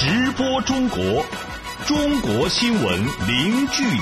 [0.00, 1.26] 直播中国，
[1.84, 2.84] 中国新闻
[3.26, 3.98] 零距离。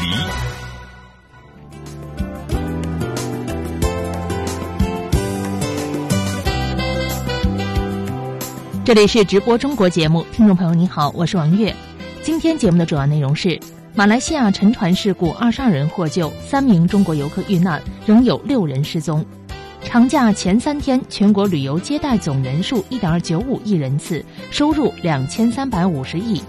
[8.84, 11.74] 这里是直播中国节目，听众朋友您好，我是王悦。
[12.22, 13.58] 今天节目的主要内容是：
[13.94, 19.24] 马来西亚沉船事故，二十二人获救，三名中国游客遇难，仍有六人失踪。
[19.86, 26.42] 长假前三天，全国旅游接待总人数一点九五亿人次，收入两千三百五十亿。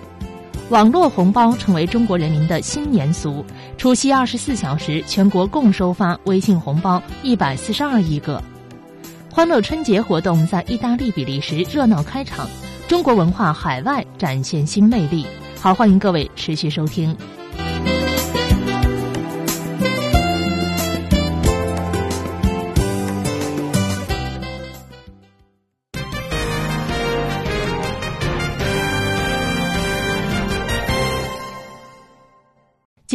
[0.69, 3.45] 网络红包成为中国人民的新年俗。
[3.77, 8.43] 除夕二十四小时，全国共收发微信红包一百四十二亿个。
[9.31, 12.49] 欢乐春节活动在意大利、比利时热闹开场，
[12.87, 15.25] 中国文化海外展现新魅力。
[15.61, 17.15] 好，欢迎各位持续收听。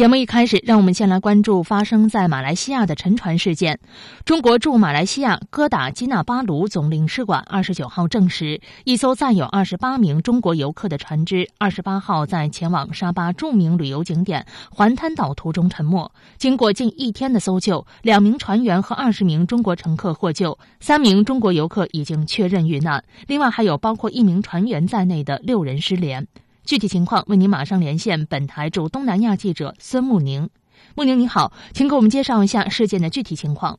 [0.03, 3.79] 节目一开始，让我们先来关注发生在马来西亚的沉船事件。
[4.25, 16.11] 中国驻马来西亚哥打基纳巴卢总领事馆二十九号证实，一艘载有二十八名中国游客的船只二十八号在前往沙巴著名旅游景点环滩岛途中沉没。
[16.37, 26.27] 经过近一天的搜救，两名船员和二十名中国乘客获救，三名中国游客已经确认遇难，另外还有包括一名船员在内的六人失联。
[26.65, 30.49] 具体情况为您马上连线本台驻东南亚记者孙慕宁。
[30.95, 33.77] 慕宁你好，请给我们介绍一下事件的具体情况。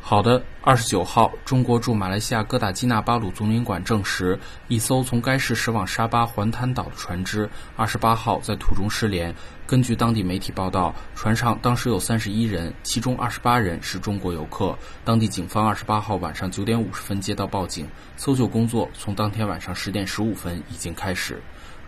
[0.00, 9.34] 好的，二十九号，中国驻马来西亚哥打基纳巴鲁总领馆证实，一艘从该市驶往沙巴环滩岛的船只二十八号在途中失联。
[9.66, 14.76] 根据当地媒体报道，船上当时有三十一人，其中二十八人是中国游客。
[15.04, 17.86] 当地警方二十八号晚上九点五十分接到报警，
[18.16, 21.42] 搜救工作从当天晚上十点十五分已经开始。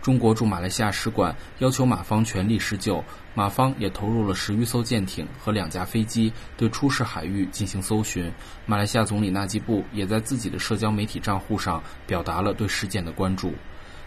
[0.07, 8.31] 中国驻马来西亚使馆要求马方全力施救，马方也投入了十余艘舰艇和两架飞机对出事海域进行搜寻。
[8.65, 13.53] 马来西亚总理纳吉布也在自己的社交媒体账户上表达了对事件的关注。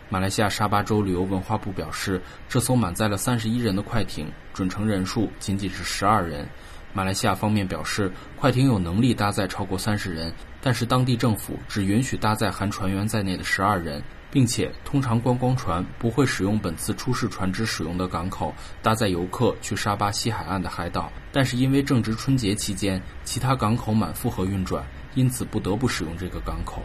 [0.08, 6.48] 马来西亚沙巴州旅游文化部表示，这艘满载了三十一人的快艇准乘人数仅仅是十二人。
[6.94, 10.32] 马来西亚方面表示，快艇有能力搭载超过三十人，
[10.62, 14.02] 但是当地政府只允许搭载含船员在内的十二人。
[14.30, 21.10] 并且，通常观光船不会使用本次出事船只使用的港口搭载游客去沙巴西海岸的海岛。
[21.32, 26.82] 但是因为正值春节期间，其他港口满负荷运转，因此不得不使用这个港口。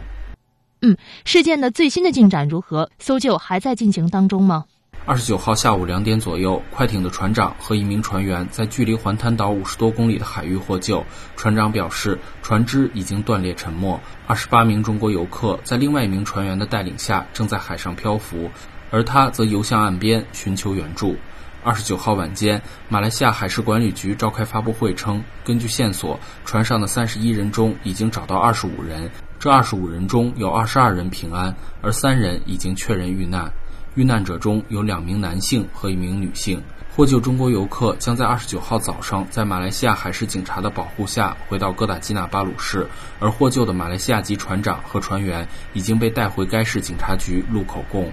[0.82, 2.90] 嗯，事件的最新的进展如何？
[2.98, 4.64] 搜救还在进行当中吗？
[5.08, 11.04] 二十九号下午两点左右，快艇的船长和一名船员在距离环滩岛五十多公里的海域获救。
[11.36, 18.50] 船长表示，船只已经断裂沉没，二十八名中国游客在另外一名船员的带领下正在海上漂浮，
[18.90, 21.14] 而他则游向岸边寻求援助。
[21.62, 33.52] 二十九号晚间，马来西亚海事管理局召开发布会称，根据线索，船上的三十一人中已经找到二十五人，这二十五人中有二十二人平安，而三人已经确认遇难。
[33.96, 36.62] 遇难者中有两名男性和一名女性。
[36.94, 48.10] 获救中国游客将在二十九号早上在马来西亚海事警察的保护下回到哥打基纳巴鲁市，而获救的马来西亚籍船长和船员已经被带回该市警察局录口供。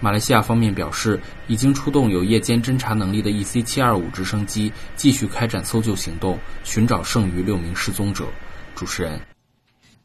[0.00, 8.26] 马来西亚方面表示，已经出动有夜间侦察能力的 EC 七二五直升机，继续开展搜救行动，寻找剩余六名失踪者。
[8.74, 9.20] 主持人，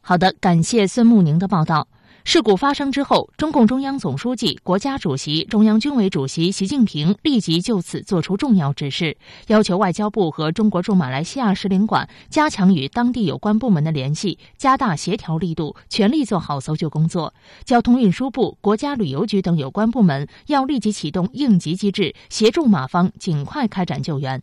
[0.02, 1.88] 好的，感谢孙慕宁的报道。
[2.28, 9.16] 事故发生之后，中共中央总书记、国家主席、中央军委主席习近平立即就此作出重要指示，
[9.46, 17.32] 要求外交部和中国驻马来西亚使领馆加强与当地有关部门的联系，加大协调力度，全力做好搜救工作。
[17.64, 24.42] 交通运输部、国家旅游局等有关部门要立即启动应急机制，协助马方尽快开展救援。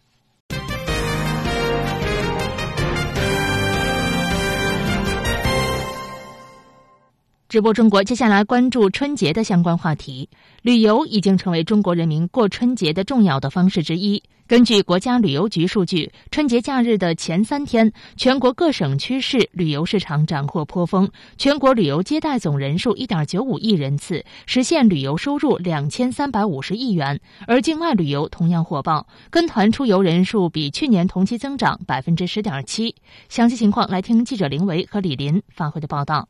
[7.53, 10.27] 直播中国，接下来关注春节的相关话题。
[10.63, 14.23] 旅游已经成为中国人民过春节的重要的方式之一。
[14.47, 21.07] 根据国家旅游局数据，春节假日的前三天，全国各省区市旅游市场斩获颇丰，
[21.37, 27.21] 全国旅游接待总人数一点九五亿人次，实现旅游收入两千三百五十亿元。
[27.47, 32.95] 而境外旅游同样火爆，跟团出游人数比去年同期增长百分之十点七。
[33.29, 36.27] 详细情况，来听记者林维和李林发回的报道。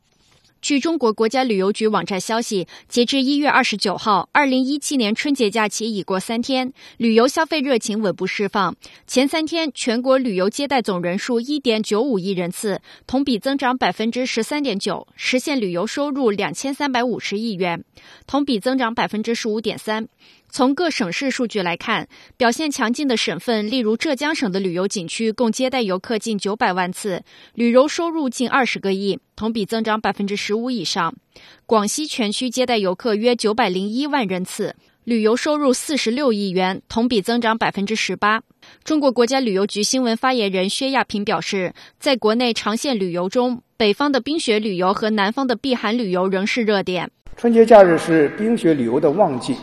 [0.62, 8.76] 据中国国家旅游局网站消息，截至一月二十九号，二零一七年春节假期已过三天，旅游消费热情稳步释放。
[9.04, 17.84] 前三天，全国旅游接待总人数一点九五亿人次，同比增长百分之十三点九，实现旅游收入两千三百五十亿元，
[18.28, 20.06] 同比增长百分之十五点三。
[20.52, 22.06] 从各省市数据来看，
[22.36, 27.22] 表现强劲的省份，例如浙江省的旅游景区共接待游客近九百万次，
[27.54, 31.14] 旅游收入近二十个亿，同比增长百分之十五以上。
[31.64, 38.42] 广西全区接待游客约九百零一万人次，旅游收入四十六亿元，同比增长百分之十八。
[38.84, 47.10] 中国国家旅游局新闻发言人薛亚平表示，在国内长线旅游中，北方的冰雪旅游和南方的避寒旅游仍是热点。
[47.38, 49.56] 春节假日是冰雪旅游的旺季。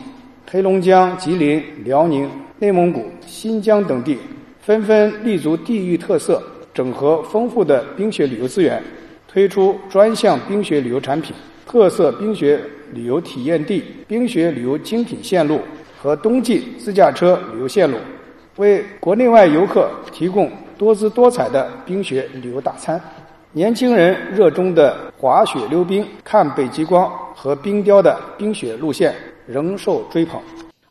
[0.51, 4.17] 黑龙江、吉林、辽宁、内蒙古、新疆等地
[4.59, 6.41] 纷纷立足地域特色，
[6.73, 8.81] 整合丰富的冰雪旅游资源，
[9.27, 11.35] 推出专项冰雪旅游产品、
[11.67, 12.59] 特色冰雪
[12.91, 15.61] 旅游体验地、冰雪旅游精品线路
[16.01, 17.97] 和冬季自驾车旅游线路，
[18.55, 22.99] 为国内外游客提供多姿多彩的冰雪旅游大餐。
[23.51, 29.13] 年轻人热衷的滑雪溜冰、看北极光和冰雕的冰雪路线。
[29.49, 30.39] 仍受追捧。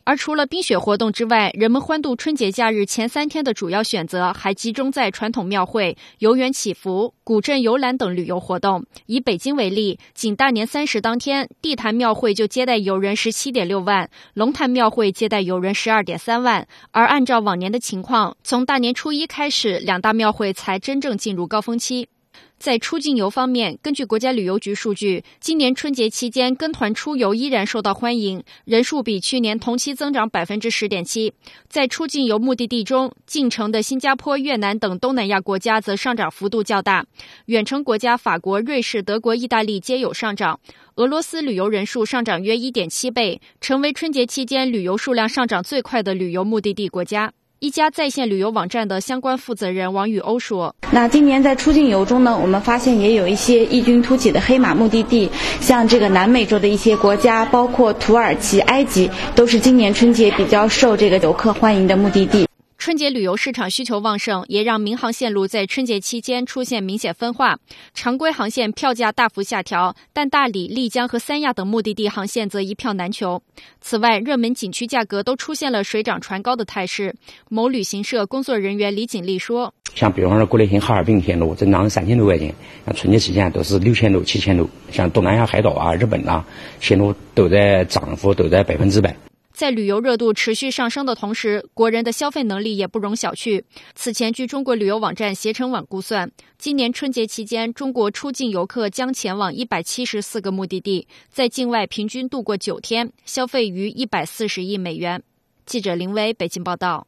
[0.03, 8.83] 而除了冰雪活动之外，人们欢度春节假日前三天的主要选择还集中在传统庙会、游园祈福、古镇游览等旅游活动。
[9.05, 16.67] 以北京为例，仅大年三十当天，地坛庙会就接待游人十七点六万，龙潭庙会接待游人十二点三万。
[16.89, 22.09] 而按照往年的情况，从大年初一开始，两大庙会才真正进入高峰期。
[22.57, 31.33] 在出境游方面，根据国家旅游局数据，今年春节期间跟团出游依然受到欢迎，人数比去年同期增长百分之十点七。
[31.69, 37.05] 在出境游目的地中，进城的新加坡、越南等东南亚国家则上涨幅度较大，
[37.45, 40.59] 远程国家法国、瑞士、德国、意大利皆有上涨。
[40.95, 47.31] 俄罗斯旅游人数上涨约一点七倍，成为春节期间旅游数量上涨最快的旅游目的地国家。
[47.61, 55.29] 一家在线旅游网站的相关负责人王宇欧说：“那今年在出境游中呢，我们发现也有一些异军突起的黑马目的地，
[55.59, 62.47] 像这个南美洲的一些国家，包括土耳其、埃及，都是今年春节比较受这个游客欢迎的目的地。”
[62.79, 67.57] 春节旅游市场需求旺盛，也让民航线路在春节期间出现明显分化。
[67.93, 73.43] 常规航线票价大幅下调，但大理、丽江和三亚等目的地航线则一票难求。
[73.81, 77.13] 此外，热门景区价格都出现了水涨船高的态势。
[77.49, 82.55] 某旅行社工作人员李锦丽说：“像比方说国内线哈尔滨线路，增长三千多块钱，
[82.85, 84.65] 像春节期间都是六千多、七千多。
[84.89, 86.45] 像东南亚海岛啊、日本啊，
[86.79, 89.13] 线路都在涨幅都在百分之百。”
[89.59, 93.61] 在旅游热度持续上升的同时，国人的消费能力也不容小觑。
[93.93, 105.21] 此前，据中国旅游网站携程网估算，今年春节期间，中国出境游客将前往一百七十四个目的地，在境外平均度过九天，消费逾一百四十亿美元。
[105.65, 107.05] 记者林威北京报道。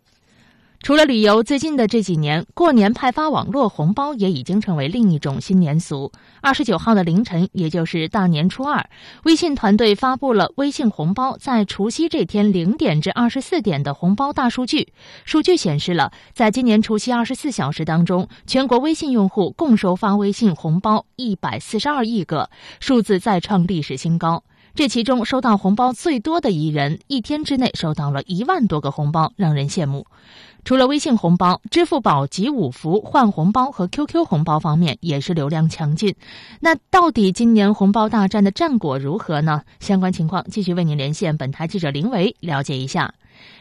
[0.83, 6.11] 除了旅游，最近的这几年，过年派发网络红包也已经成为另一种新年俗。
[6.41, 8.89] 二十九号的凌晨，也就是大年初二，
[9.23, 14.91] 微信团队发布了微信红包在除夕这天零点至二十四点的红包大数据。
[15.23, 22.49] 数据显示了，在今年除夕二十四小时当中，全国微信用户共收发微信红包一百四十二亿个，
[22.79, 24.43] 数字再创历史新高。
[24.73, 30.07] 这其中，收到红包最多的一人，一天之内收到了一万多个红包，让人羡慕。
[30.63, 36.15] 除了微信红包，支付宝集五福换红包和 QQ 红包方面也是流量强劲。
[36.59, 39.63] 那到底今年红包大战的战果如何呢？
[39.79, 43.13] 相关情况继续为您连线本台记者林维了解一下。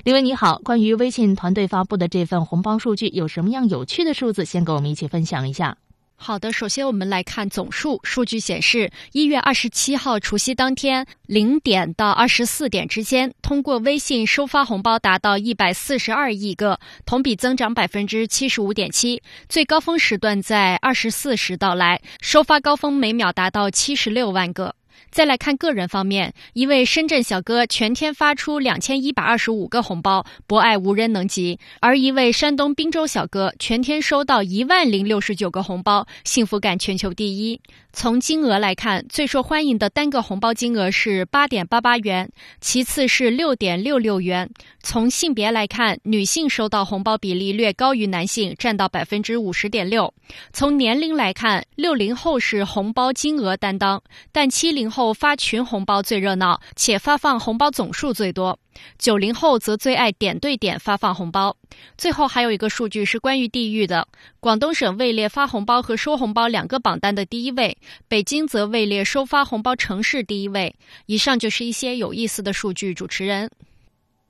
[0.04, 5.76] 林维你好，关于微信团队发布的这份红包数据，有什么样有趣的数字，先跟我们一起分享一下。
[6.22, 7.98] 好的，首先我们来看总数。
[8.04, 19.22] 数据显示，一月二十七号除夕当天零点到二十四点之间，通过微信收发红包达到一百四十二亿个，同比增长百分之七十五点七。
[19.48, 24.74] 最高峰时段在二十四时到来，收发高峰每秒达到七十六万个。
[25.10, 37.60] 再来看个人方面，一位深圳小哥全天发出两千一百二十五个红包，博爱无人能及；而一位山东滨州小哥全天收到一万零六十九个红包，幸福感全球第一。
[37.92, 42.30] 从金额来看，最受欢迎的单个红包金额是八点八八元，
[42.60, 44.48] 其次是六点六六元。
[44.80, 50.12] 从性别来看，女性收到红包比例略高于男性，占到百分之五十点六。
[50.52, 58.58] 从年龄来看，六零后是红包金额担当，但七零后发群红包最热闹，且发放红包总数最多。
[58.98, 61.56] 九零后则最爱点对点发放红包。
[61.96, 64.06] 最后还有一个数据是关于地域的，
[64.40, 67.76] 广东省位列发红包和收红包两个榜单的第一位，
[68.08, 70.74] 北京则位列收发红包城市第一位。
[71.06, 73.50] 以上就是一些有意思的数据，主持人。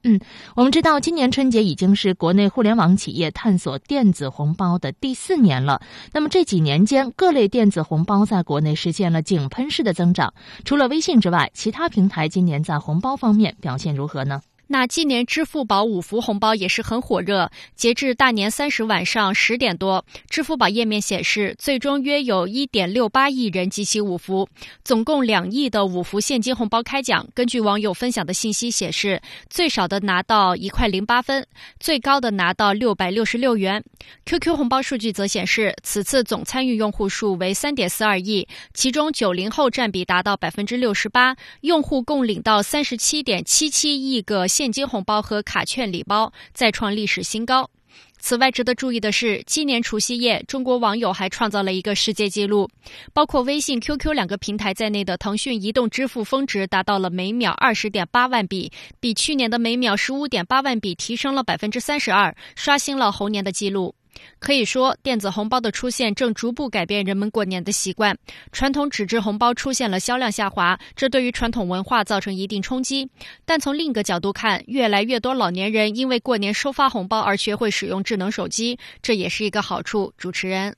[0.02, 0.18] 嗯，
[0.56, 5.82] 我们知道今年春节已经是国内互联网企业探索电子红包的第四年了。
[6.12, 10.32] 那么这几年间，各类电子红包在国内实现了井喷式的增长。
[10.64, 14.40] 除了微信之外，其他平台今年在红包方面表现如何呢？
[14.72, 17.50] 那今年支付宝五福红包也是很火热。
[17.74, 24.48] 截至大年三十晚上十点多，支付宝页面显示，最终约有一点六八亿人集齐五福，
[24.84, 27.26] 总共两亿的五福现金红包开奖。
[27.34, 31.44] 根据网友分享的信息显示，最少的拿到一块零八分，
[31.80, 33.82] 最高的拿到六百六十六元。
[34.24, 44.46] QQ 红包数据则显示，此次总参与用户数为三点四二亿，其中九零后占比达到百分之六十八，用户共领到三十七点七七亿个。
[44.60, 47.70] 现金红包和卡券礼包再创历史新高。
[48.18, 52.68] 此外，值得注意的是，今年除夕夜，中国网友还创造了一个世界纪录，
[53.14, 63.94] 包括微信、QQ 两个平台在内的腾讯移动支付峰值达到了每秒二十点八万笔，比去年的每秒十五点八万笔提升了百分之三十二，刷新了猴年的记录。
[64.38, 68.16] 可以说，电子红包的出现正逐步改变人们过年的习惯。
[68.52, 73.08] 传统纸质红包出现了销量下滑，这对于传统文化造成一定冲击。
[73.44, 80.12] 但从另一个角度看，越来越多老年人因为过年收发红包而学会使用智能手机，这也是一个好处。
[80.16, 80.74] 主持人，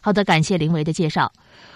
[0.00, 1.32] 好的，感谢林维的介绍。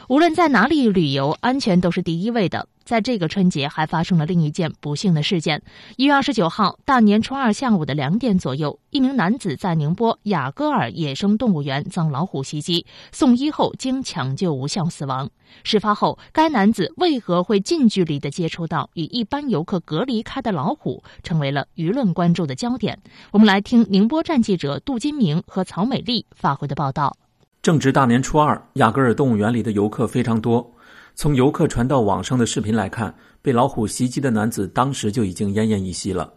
[0.09, 2.67] 无论在哪里旅游，安全都是第一位的。
[2.89, 5.63] 在这个春节，还发生了另一件不幸的事件。
[5.99, 15.29] 一月二十九号，大年初二下午的两点左右，一名男子在宁波雅戈尔野生动物园遭老虎袭击，送医后经抢救无效死亡。
[15.65, 22.99] 事发后，该男子为何会近距离的接触到与一般游客隔离开的老虎，成为了舆论关注的焦点。
[23.33, 27.15] 我们来听宁波站记者杜金明和曹美丽发回的报道。
[27.61, 30.73] 正值大年初二，雅戈尔动物园里的游客非常多。
[31.21, 36.33] 从游客传到网上的视频来看，被老虎袭击的男子当时就已经奄奄一息了。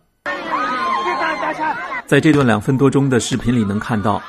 [2.07, 4.19] 在这段两分多钟的视频里，能看到，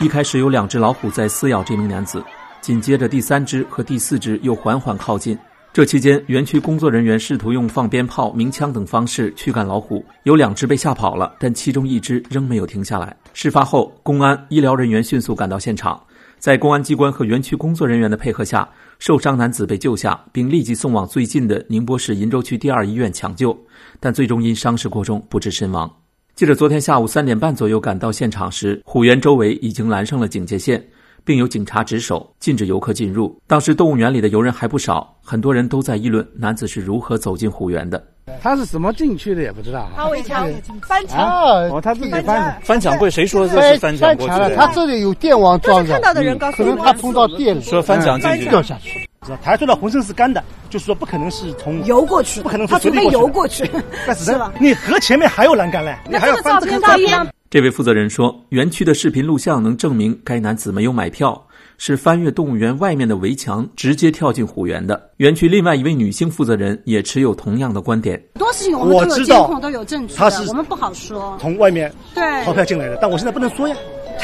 [0.00, 2.22] 一开始有两只老虎在撕咬这名男子，
[2.60, 5.38] 紧接着第三只和第四只又缓缓靠近。
[5.72, 13.16] 这期间，园区工作人员试图用放鞭炮、鸣枪等方式驱赶老虎，有两只被吓跑了，但其中一只仍没有停下来。
[13.32, 15.98] 事发后，公安、医疗人员迅速赶到现场，
[16.42, 18.68] 在公安机关和园区工作人员的配合下。
[18.98, 23.56] 受伤男子被救下，并立即送往最近的宁波市鄞州区第二医院抢救，
[24.00, 25.88] 但最终因伤势过重不治身亡。
[26.34, 30.84] 记者昨天下午三点半左右赶到现场时，虎园周围已经拦上了警戒线，
[31.24, 33.40] 并有警察值守，禁止游客进入。
[33.46, 38.04] 当时动物园里的游人还不少，很多人都在议论男子是如何走进虎园的。
[38.40, 39.88] 他是怎么进去的也不知道。
[39.96, 40.48] 他围墙
[40.82, 41.20] 翻墙。
[41.70, 44.56] 哦，他自己翻翻墙柜，谁说这是翻墙过去的？
[44.56, 48.48] 他这里有电网装着，看到的人告诉可能他碰到电，说翻墙进去。
[48.48, 49.08] 掉下去。
[49.42, 53.64] 他说的浑身是干的，就是说不可能是从游过去，不可能他准备游过去，
[54.16, 54.52] 是吧？
[54.58, 57.26] 你河前面还有栏杆嘞，你还要翻这个照片。
[57.48, 61.46] 这位负责人说，园区的视频录像能证明该男子没有买票，
[61.84, 65.10] 是翻越动物园外面的围墙直接跳进虎园的。
[65.16, 68.22] 园区另外一位女性负责人也持有同样的观点。
[68.34, 71.36] 多事情我们都有监控，都有证据，他是我们不好说。
[71.40, 73.74] 从外面对逃票进来的，但我现在不能说呀。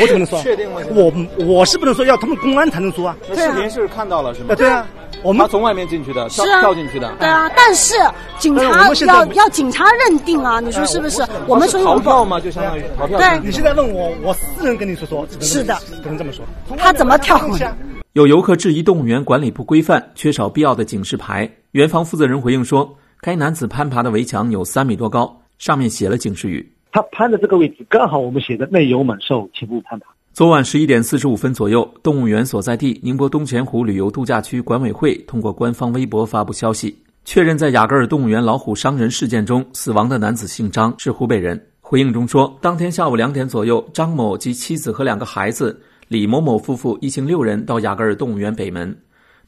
[0.00, 0.40] 我怎么能说？
[0.40, 0.80] 确定吗？
[0.94, 1.12] 我
[1.44, 3.16] 我是不能说，要他们公安才能说啊。
[3.34, 4.54] 视频是看到了是吗？
[4.54, 4.86] 对啊，
[5.22, 7.12] 我们他从外面进去的，跳跳进去的。
[7.18, 7.94] 对啊，但是
[8.38, 11.22] 警察要要警察认定啊，你说是不是？
[11.46, 12.40] 我们说逃票吗？
[12.40, 13.18] 就相当于逃票。
[13.18, 15.26] 对，你现在问我，我私人跟你说说。
[15.40, 16.44] 是的，不能这么说。
[16.76, 17.64] 他怎么跳过去？
[18.12, 21.48] 有游客质疑动物园管理不规范，缺少必要的警示牌。
[21.72, 26.72] 园方负责人回应说，该男子攀爬的围墙有三米多高，上面写了警示语。
[26.90, 30.06] 他攀的这个位置刚好我们写的“内有猛兽，请勿攀爬”。
[30.38, 41.61] 昨晚十一点四十五分左右，动物园所在地宁波东钱湖旅游度假区管委会通过官方微博发布消息，确认在雅戈尔动物园老虎伤人事件中死亡的男子姓张，是湖北人。
[41.80, 48.97] 回应中说，当天下午两点左右，张某及妻子和两个孩子李某某夫妇一行六人到雅戈尔动物园北门。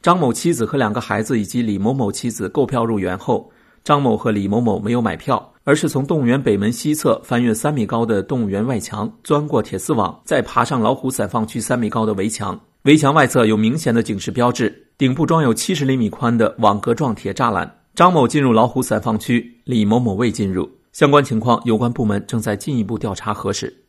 [0.01, 3.49] 张某妻子和两个孩子以及李某某妻子购票入园后，
[3.83, 5.47] 张某和李某某没有买票。
[5.63, 12.59] 而是从动物园北门西侧翻越三米高的动物园外墙，钻过铁丝网，再爬上老虎散放区三米高的围墙。
[12.85, 17.77] 围墙外侧有明显的警示标志，顶部装有七十厘米宽的网格状铁栅栏。
[17.93, 20.67] 张某进入老虎散放区，李某某未进入。
[20.93, 23.80] 相关情况，有关部门正在进一步调查核实。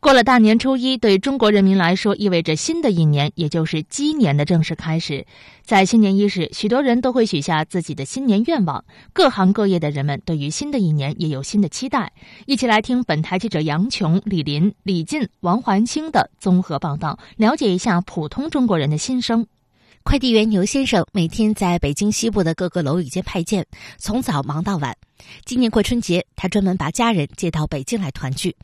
[0.00, 5.26] 过了大年初一，对中国人民来说意味着新的一年，也就是鸡年的正式开始。
[5.62, 8.84] 在新年伊始，许多人都会许下自己的新年愿望。
[9.12, 12.12] 各行各业的人们对于新的一年也有新的期待。
[12.46, 19.46] 一起来听本台记者杨琼、李林、李进、王环清的综合报道，了解一下普通中国人的心声。
[20.08, 23.66] 快递员牛先生每天在北京西部的各个楼宇间派件，
[23.98, 24.96] 从早忙到晚。
[25.44, 28.56] 今年过春节，他专门把家人接到北京来团聚。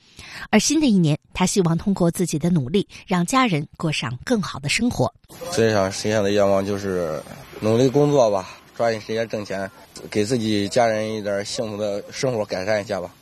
[0.48, 5.12] 而新的一年，他希望通过自己的努力，让家人过上更好的生活。
[5.52, 7.22] 最想实现的愿望就是
[7.60, 9.70] 努力工作吧，抓紧时间挣钱，
[10.10, 13.14] 给自己家人一点幸福的生活改善一下吧。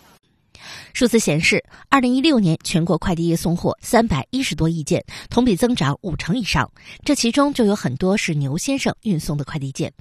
[0.93, 6.71] 数字显示，二零一六年全国快递业送货三百一十多亿件，同比增长五成以上。
[7.05, 9.93] 这其中就有很多是牛先生运送的快递件。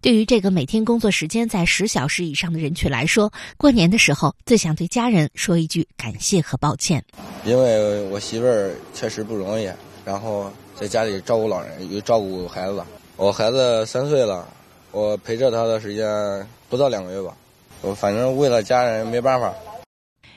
[0.00, 7.04] 对于这个每天工作时间在十小时以上的人群来说，过年的时候最想对家人说一句感谢和抱歉。
[7.44, 9.68] 因为我媳妇儿确实不容易，
[10.04, 12.82] 然后在家里照顾老人，又照顾孩子。
[13.16, 14.48] 我孩子三岁了，
[14.90, 17.36] 我陪着他的时间不到两个月吧。
[17.80, 19.52] 我反正为了家人没办法。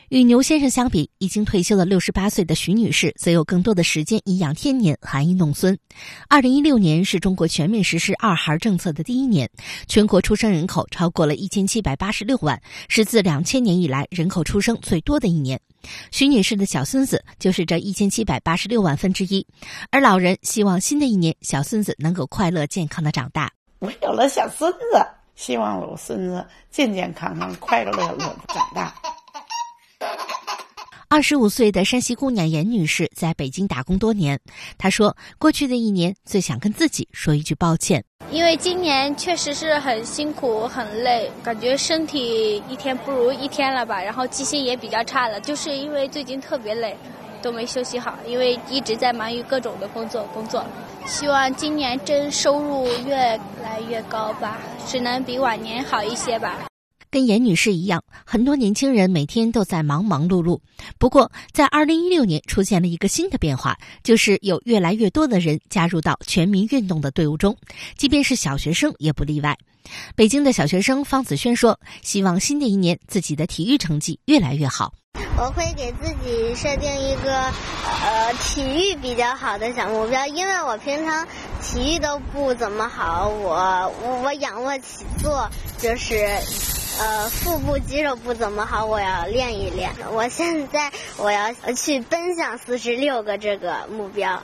[0.09, 5.77] 与牛先生相比，已经退休了六十八岁的徐女士，则有更多的时间颐养天年、含饴弄孙。
[6.29, 9.50] 二零一六年是中国全面实施二孩政策的第一年，
[9.88, 15.59] 全国出生人口超过了一千七百八十六万，是自两千年以来人口出生最多的一年。
[16.12, 19.45] 徐女士的小孙子就是这一千七百八十六万分之一，
[19.89, 23.51] 而老人希望新的一年小孙子能够快乐健康的长大。
[23.79, 28.93] 我有了小孙子，希望我孙子健健康康、快乐乐的长大。
[31.07, 34.39] 二十五岁的山西姑娘严女士在北京打工多年，
[34.77, 46.97] 她说：“过去的一年最想跟自己说一句抱歉，因为今年确实是很辛苦、很累，感觉身体一天不如一天了吧，然后记性也比较差了，就是因为最近特别累，
[47.41, 50.65] 都没休息好，因为一直在忙于各种的工作工作。
[51.05, 53.15] 希望今年真收入越
[53.63, 54.57] 来越高吧，
[54.88, 56.65] 只能比往年好一些吧。”
[57.15, 60.60] 跟严女士一样，很多年轻人每天都在忙忙碌碌。
[61.00, 67.55] 不过，在二零一六年出现了一个新的变化，就是有越来越多的人加入到全民运动的队伍中，
[67.95, 69.57] 即便是小学生也不例外。
[70.13, 74.93] 北京的小学生方子轩说：“希望新的一年自己的体育成绩越来越好。
[75.38, 81.25] 我会给自己设定一个呃体育比较好的小目标，因为我平常
[81.63, 83.89] 体育都不怎么好，我
[84.22, 86.27] 我仰卧起坐就是。”
[86.97, 89.91] 呃，腹部肌肉不怎么好，我要练一练。
[90.11, 94.41] 我现在我要去奔向四十六个这个目标。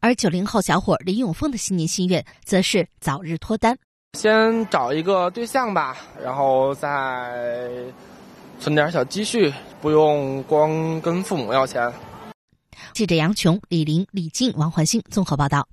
[0.00, 3.76] 而九零后小伙林永峰的新年心愿则是早日脱单，
[4.18, 6.88] 先找一个对象吧，然后再
[8.58, 11.92] 存点小积蓄，不用光跟父母要钱。
[12.94, 15.68] 记者杨琼、李林、李静、王环星综合报道。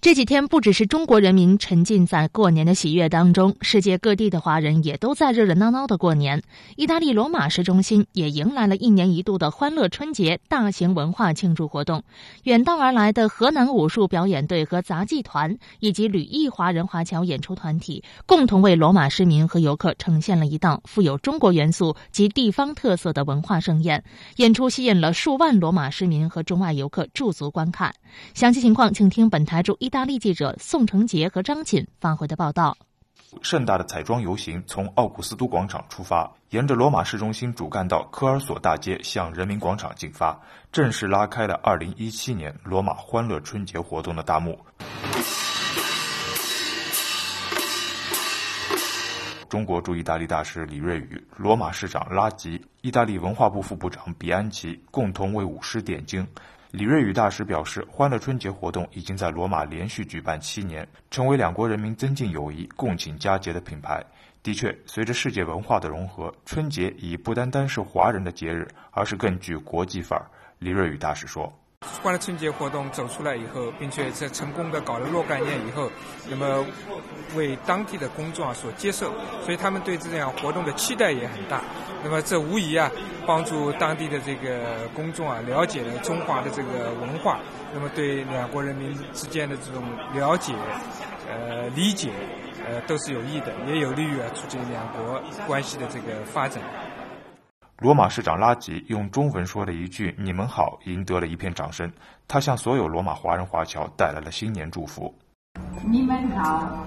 [0.00, 6.40] 这几天，不只是中国人民沉浸在过年的喜悦当中，世界各地的华人也都在热热闹闹的过年。
[6.76, 12.04] 意大利罗马市中心也迎来了一年一度的欢乐春节大型文化庆祝活动。
[12.44, 24.04] 远道而来的河南武术表演队和杂技团，以及旅意华人华侨演出团体，共同为罗马市民和游客呈现了一档富有中国元素及地方特色的文化盛宴。
[24.36, 27.92] 演出吸引了数万罗马市民和中外游客驻足观看。
[28.32, 32.76] 详细情况，请听本台驻意意大利记者宋成杰和张锦发回的报道。
[33.40, 40.38] 盛大的彩妆游行从奥古斯都广场出发，沿着罗马市中心主干道科尔索大街向人民广场进发，
[40.70, 44.58] 正式拉开了2017年罗马欢乐春节活动的大幕。
[49.48, 56.28] 中国驻意大利大使李瑞宇、罗马市长拉吉、意大利文化部副部长比安奇共同为舞狮点睛。
[56.70, 64.04] 李瑞宇大使表示，欢乐春节活动已经在罗马连续举办七年，成为两国人民增进友谊、共庆佳节的品牌。
[64.42, 70.26] 的确，随着世界文化的融合，春节已不单单是华人的节日，而是更具国际范儿。
[70.58, 71.50] 李瑞宇大使说。
[72.02, 75.90] 欢乐春节活动走出来以后，并且在成功的搞了若干年以后，
[76.28, 76.64] 那么
[77.36, 79.12] 为当地的公众啊所接受，
[79.44, 81.60] 所以他们对这样活动的期待也很大。
[82.02, 82.90] 那么这无疑啊
[83.26, 87.38] 帮助当地的这个公众啊了解了中华的这个文化，
[87.74, 89.82] 那么对两国人民之间的这种
[90.14, 90.54] 了解、
[91.28, 92.10] 呃理解，
[92.66, 96.62] 呃都是有益的，也有利于啊促进两国关系的这个发展。
[97.80, 101.88] 罗马市长拉吉用中文说了一句“你们好”，赢得了一片掌声。
[102.26, 105.14] 他向所有罗马华人华侨带来了新年祝福。
[105.88, 106.84] 你们好，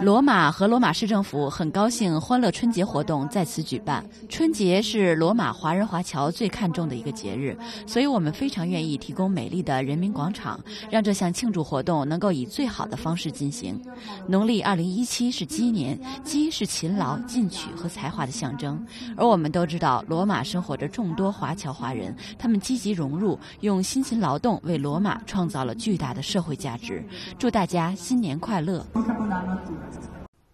[0.00, 4.04] 罗马和罗马市政府很高兴欢乐春节活动在此举办。
[4.28, 13.80] 春节是罗马华人华侨最看重的一个节日，所以我们非常愿意提供美丽的人民广场，让这项庆祝活动能够以最好的方式进行。
[14.28, 18.80] 农历二零一七是鸡年，鸡是勤劳、进取和才华的象征，
[19.16, 27.02] 而我们都知道，罗马生活着众多华侨华人，他们积极融入，用辛勤劳动为罗马创造了巨大的社会价值。
[27.38, 28.84] 祝大家新年快乐！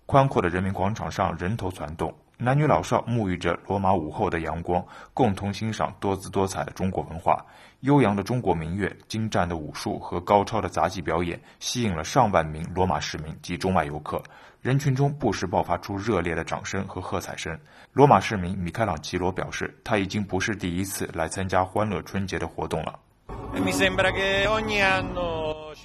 [0.07, 7.45] 宽阔的人民广场上人头攒动，男女老少沐浴着罗马午后的阳光，共同欣赏多姿多彩的中国文化。
[7.81, 14.23] 悠扬的中国民乐、精湛的武术和高超的杂技表演，吸引了上万名罗马市民及中外游客。
[14.63, 17.59] 人群中不时爆发出热烈的掌声和喝彩声。
[17.93, 22.99] 罗马市民米开朗基罗表示，他已经不是第一次来参加欢乐春节的活动了。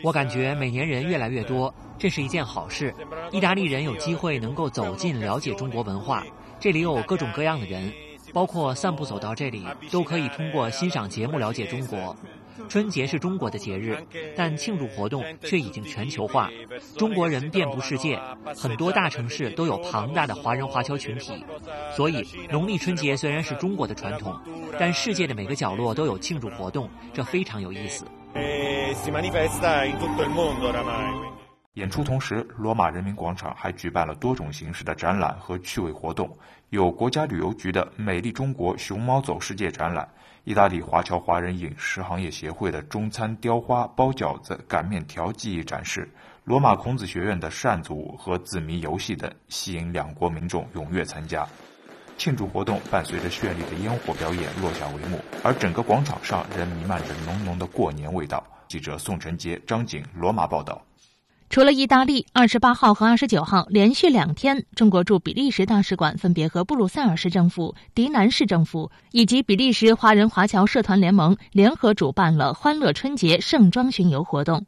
[0.04, 2.93] 我感觉每年人越来越多，这是一件好事。
[3.32, 6.25] 意大利人有机会能够走进了解中国文化，
[6.60, 7.91] 这里有各种各样的人，
[8.34, 12.15] 包括散步走到这里，都可以通过欣赏节目了解中国。
[12.67, 13.97] 春节是中国的节日，
[14.36, 16.49] 但庆祝活动却已经全球化。
[16.97, 18.19] 中国人遍布世界，
[18.54, 21.43] 很多大城市都有庞大的华人华侨群体，
[21.95, 24.38] 所以农历春节虽然是中国的传统，
[24.78, 28.06] 但世界的每个角落都有庆祝活动，这非常有意思。
[31.75, 36.28] 演出同时，罗马人民广场还举办了多种形式的展览和趣味活动，
[36.69, 40.10] 有国家旅游局的“美丽中国熊猫走世界”展览。
[40.43, 46.10] 意大利华侨华人饮食行业协会的中餐雕花、包饺子、擀面条技艺展示，
[46.43, 51.47] 罗马孔子学院的扇子舞和字谜游戏等，吸引两国民众踊跃参加。
[52.17, 58.43] 庆祝活动伴随着绚丽的烟火表演落下帷幕，而整个广场上仍弥漫着浓浓的过年味道。
[58.69, 60.79] 记者宋晨杰、张景，罗马报道。
[61.49, 74.63] 除了意大利，二十八号和二十九号连续两天，中国驻比利时大使馆分别和布鲁塞尔市政府、迪南市政府以及比利时华人华侨社团联盟联合主办了欢乐春节盛装巡游活动。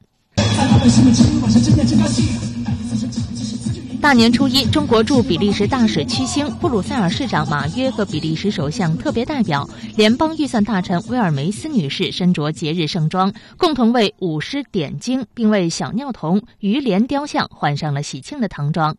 [4.01, 18.97] 大年初一，中国驻比利时大使屈星、布鲁塞尔市长马约和比利时首相特别代表、联邦预算大臣威尔梅斯女士身着节日盛装，共同为舞狮点睛，并为小尿童、鱼莲雕像换上了喜庆的唐装。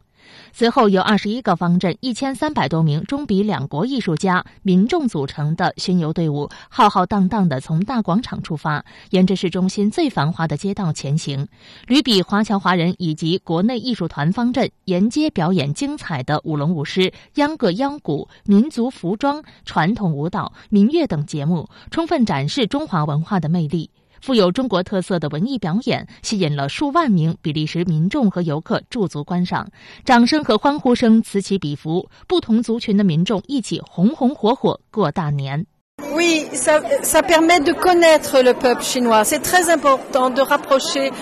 [0.53, 11.49] 随后，由二十一个方阵、一千三百多名中比两国艺术家、民众组成的巡游队伍，浩浩荡荡地从大广场出发，沿着市中心最繁华的街道前行。
[11.87, 23.91] 旅比华侨华人以及国内艺术团方阵沿街表演精彩的舞龙舞狮、秧歌秧鼓、民族服装、传统舞蹈、民乐等节目，充分展示中华文化的魅力。
[24.23, 29.67] 富有中国特色的文艺表演吸引了数万名比利时民众和游客驻足观赏，
[30.05, 35.67] 掌声和欢呼声此起彼伏，不同族群的民众一起红红火火过大年。
[36.15, 39.25] Oui, ça ça permet de connaître le peuple chinois.
[39.25, 41.13] C'est très important de rapprocher.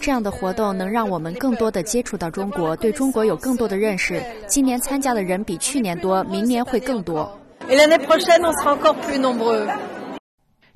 [0.00, 4.20] 这样的活动能让我们更多的接触到中国，对中国有更多的认识。
[4.48, 7.30] 今年参加的人比去年多，明年会更多。
[7.68, 9.68] Et l'année prochaine, on sera encore plus nombreux.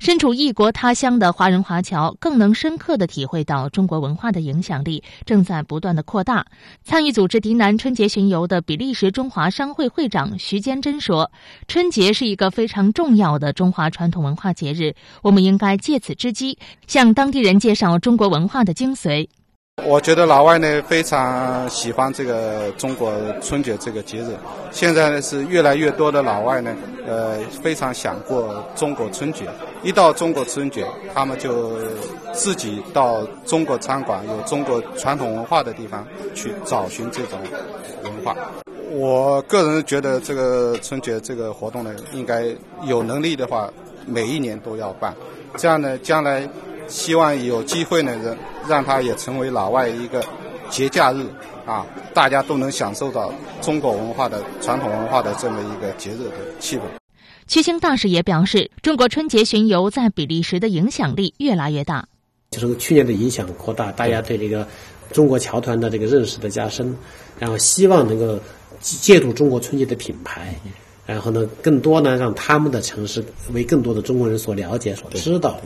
[0.05, 6.45] 身处异国他乡的华人华侨更能深刻的体会到中国文化的影响力正在不断的扩大。
[6.83, 11.31] 参与组织迪南春节巡游的比利时中华商会会长徐坚珍说
[11.67, 19.27] ：“春节是一个非常重要的中华传统文化节日，我们应该借此之机向当地人介绍中国文化的精髓。”
[19.83, 23.11] 我觉得老外呢非常喜欢这个中国
[23.41, 24.33] 春节这个节日，
[24.71, 26.73] 现在呢是越来越多的老外呢，
[27.05, 29.45] 呃，非常想过中国春节。
[29.83, 31.77] 一到中国春节，他们就
[32.33, 37.37] 自己到中国餐馆、有中国传统文化的地方去找寻这种
[38.03, 38.33] 文化。
[38.91, 42.45] 我个人觉得这个春节这个活动呢，应该
[42.83, 43.69] 有能力的话，
[44.07, 45.13] 每一年都要办，
[45.57, 46.47] 这样呢，将来。
[46.87, 50.23] 希望有机会呢，让让它也成为老外一个
[50.69, 51.25] 节假日
[51.65, 56.81] 啊，大家都能享受到中国文化的传统文化的这么一个节日的气氛。
[57.47, 62.07] 屈星大使也表示，中国春节巡游在比利时的影响力越来越大。
[62.51, 64.67] 就是去年的影响扩大，大家对这个
[65.11, 66.95] 中国侨团的这个认识的加深，
[67.37, 68.39] 然后希望能够
[68.79, 70.55] 借助中国春节的品牌，
[71.05, 75.59] 然后呢，更多呢让他们的城市为更多的中国人所了解、所知道。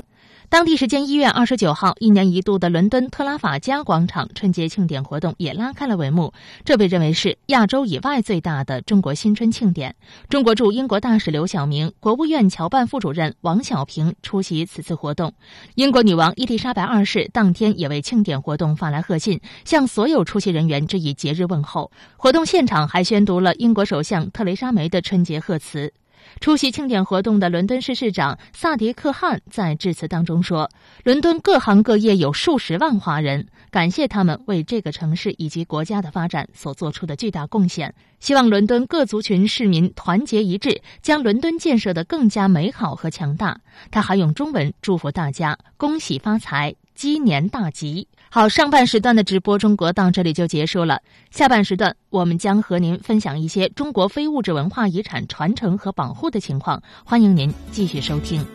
[0.49, 6.33] 当地时间一月二十九号，一年一度的伦敦特拉法加广场春节庆典活动也拉开了帷幕。
[6.65, 9.95] 这被认为是亚洲以外最大的中国新春庆典。
[10.27, 15.31] 中国驻英国大使刘晓明、国务院侨办副主任王小平出席此次活动。
[15.75, 21.91] 英国女王伊丽莎白二世当天也为庆典活动发来贺信，向所有出席人员致以节日问候。
[22.17, 25.93] 活动现场还宣读了英国首相特蕾莎梅的春节贺词。
[26.39, 30.69] 出席庆典活动的伦敦市市长萨迪克·汗在致辞当中说
[31.03, 37.93] ：“伦敦各行各业有数十万华人，感谢他们为这个城市以及国家的发展所做出的巨大贡献。
[38.19, 43.59] 希望伦敦各族群市民团结一致，将伦敦建设得更加美好和强大。”
[43.91, 51.01] 他还用中文祝福大家：“恭喜发财，鸡年大吉。”好，上半时段的直播中国到这里就结束了。
[51.31, 58.45] 下半时段，我们将和您分享一些中国非物质文化遗产传承和保护的情况，欢迎您继续收听。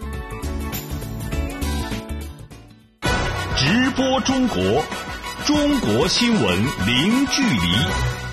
[3.57, 4.85] 直播中国，
[5.45, 8.24] 中国新闻零距离。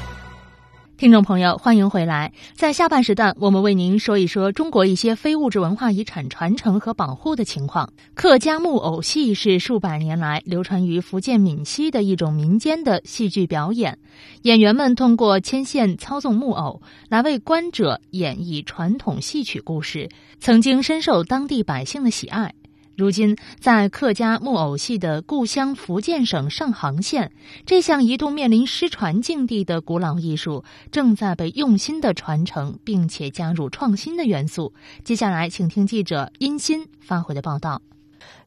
[1.01, 2.31] 听众朋友，欢迎回来。
[2.53, 7.91] 在下半时段，我们为您说一说中国一些非物质文化遗产传承和保护的情况。
[8.13, 13.97] 客家木偶戏是数百年来流传于福建闽西的一种民间的戏剧表演，
[14.43, 20.07] 演员们通过牵线操纵木偶来为观者演绎传统戏曲故事，
[20.39, 22.53] 曾经深受当地百姓的喜爱。
[23.01, 27.31] 如今，在客家木偶戏的故乡福建省上杭县，
[27.65, 34.71] 这项一度面临失传境地的古老艺术，正在被用心的传承，并且加入创新的元素。
[35.03, 37.81] 接下来，请听记者殷鑫发回的报道。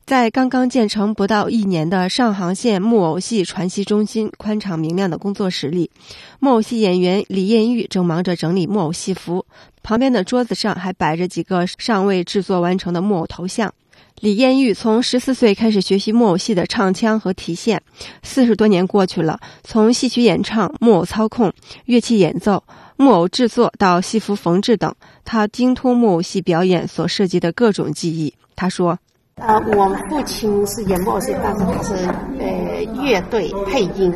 [0.06, 5.90] 在刚刚建成不到一年的上杭县木偶戏传习中心宽敞明亮的工作室里，
[6.38, 9.44] 木偶戏演员李艳玉正忙着整理木偶戏服，
[9.82, 13.74] 旁边的桌子上还摆着几个尚未制作完成的木偶头像。
[14.20, 17.82] 李艳玉从十四岁开始学习木偶戏的唱腔和提线，
[18.22, 21.52] 四十多年过去了，从戏曲演唱、木偶操控、
[21.84, 22.62] 乐器演奏、
[22.96, 28.32] 木偶制作到戏服缝制等，他精通木偶戏表演所涉及的各种技艺。
[28.56, 28.98] 他说
[29.36, 31.94] ：“呃，我父亲是演木偶戏，但是他是
[32.38, 34.14] 呃乐队配音，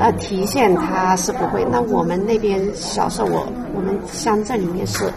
[0.00, 1.66] 呃提线他是不会。
[1.70, 5.12] 那我们那边小时候，我我们乡镇里面是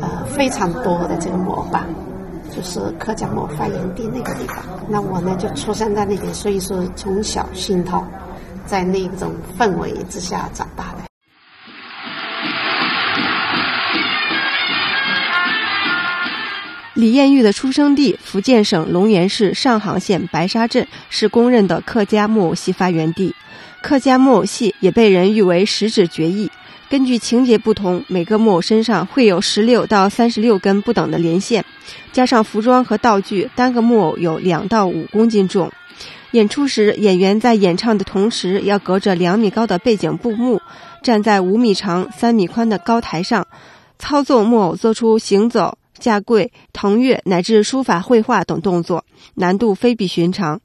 [0.00, 1.84] 呃非常多的这个木偶班。”
[2.58, 4.56] 就是客家木发源地那个地方，
[4.88, 8.04] 那我呢就出生在那边，所以说从小熏陶，
[8.66, 10.98] 在那种氛围之下长大的。
[16.94, 23.36] 李艳玉的出生地福建省龙岩市上杭县白沙镇是公认的客家木偶戏发源地，
[23.82, 26.50] 客家木偶戏也被人誉为十指绝艺。
[26.90, 31.62] 根据情节不同，每个木偶身上会有十六到三十六根不等的连线，
[32.12, 35.70] 加上服装和道具，单个木偶有两到五公斤重。
[36.30, 40.62] 演出时，演员在演唱的同时，要隔着两米高的背景布幕，
[41.02, 43.46] 站在五米长、三米宽的高台上，
[43.98, 50.58] 操纵木偶做出行走、下跪、腾跃乃至书法绘画等动作，难度非比寻常。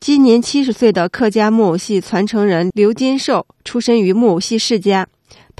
[0.00, 5.06] 今年七十岁的客家木偶戏传承人刘金寿，出身于木偶戏世家。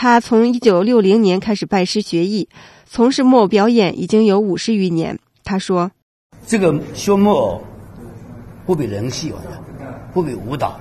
[0.01, 2.49] 他从一九六零年开始拜师学艺，
[2.87, 5.19] 从事木偶表演已经有五十余年。
[5.43, 5.91] 他说
[6.47, 7.61] ：“这个学木偶
[8.65, 9.33] 不比人戏，
[10.15, 10.81] 不比舞蹈，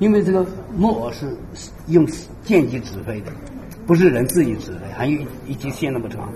[0.00, 0.44] 因为这个
[0.76, 1.32] 木偶是
[1.86, 2.04] 用
[2.42, 3.30] 剑击指挥的，
[3.86, 6.28] 不是人自己指挥，还有一节线那么长。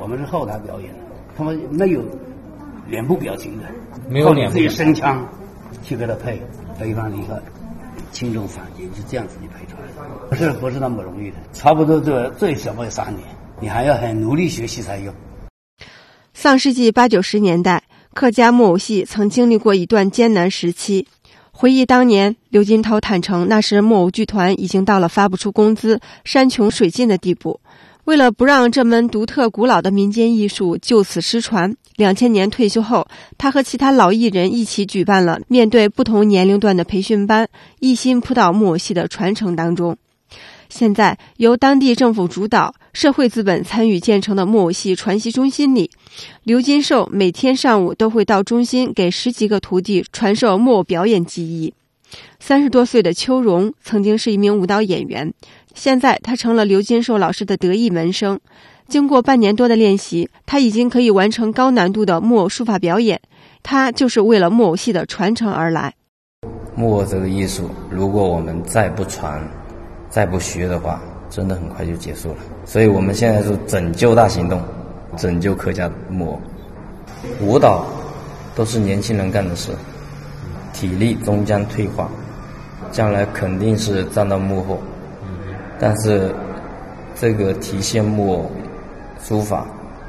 [0.00, 0.94] 我们是后台表演，
[1.36, 2.00] 他们没有
[2.86, 3.64] 脸部表情的，
[4.08, 5.26] 没有脸部，自己声腔
[5.82, 6.40] 去给他配，
[6.78, 7.42] 配方一个
[8.12, 9.57] 轻重反应，就这样子你配出来。”
[10.28, 13.26] 不是不是那么容易的，差不多这最少要三年，
[13.60, 15.12] 你还要很努力学习才有。
[16.34, 21.06] 上世纪八九十年代，客家木偶戏曾经历过一段艰难时期。
[21.50, 27.60] 回忆当年，刘金涛坦诚，那时木偶剧团已经到了发不出工资、山穷水尽的地步。
[28.04, 37.48] 为了不让这门独特古老的民间艺术就此失传，两千年退休后，他和其他老艺人一起举办了面对不同年龄段的培训班，
[37.80, 39.96] 一心扑到木偶戏的传承当中。
[40.68, 45.90] 现在由当地政府主导、社会资本参与建成的木偶戏传习中心里，
[46.44, 51.74] 刘金寿每天上午都会到中心给十几个徒弟传授木偶表演技艺。
[52.40, 55.32] 三十多岁的邱荣曾经是一名舞蹈演员。
[55.74, 58.40] 现在他成了刘金寿老师的得意门生。
[58.88, 63.20] 经过半年多的练习，他已经可以完成高难度的木偶书法表演。
[63.62, 65.94] 他就是为了木偶戏的传承而来。
[66.74, 69.46] 木偶这个艺术，如果我们再不传、
[70.10, 72.36] 再不学的话，真的很快就结束了。
[72.64, 74.60] 所以我们现在是拯救大行动，
[75.16, 76.40] 拯救客家木偶。
[77.40, 77.84] 舞蹈
[78.54, 79.72] 都是年轻人干的事，
[80.72, 82.08] 体力终将退化，
[82.92, 84.78] 将来肯定是站到幕后。
[85.78, 86.34] 但是，
[87.14, 88.50] 这个提线木偶
[89.22, 89.66] 书法，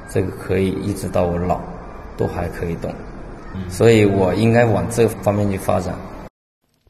[0.10, 1.60] 这个可以一直到我老，
[2.18, 2.92] 都还可以动。
[3.68, 5.94] 所以我应该往这方面去发展。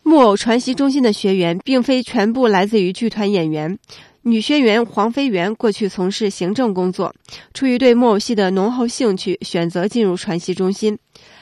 [0.09, 3.77] 木偶传习中心的学员并非全部来自于剧团演员，
[4.23, 7.13] 女学员黄飞媛过去从事行政工作，
[7.53, 10.97] 出于对木偶戏的浓厚兴趣，选择进入传习中心。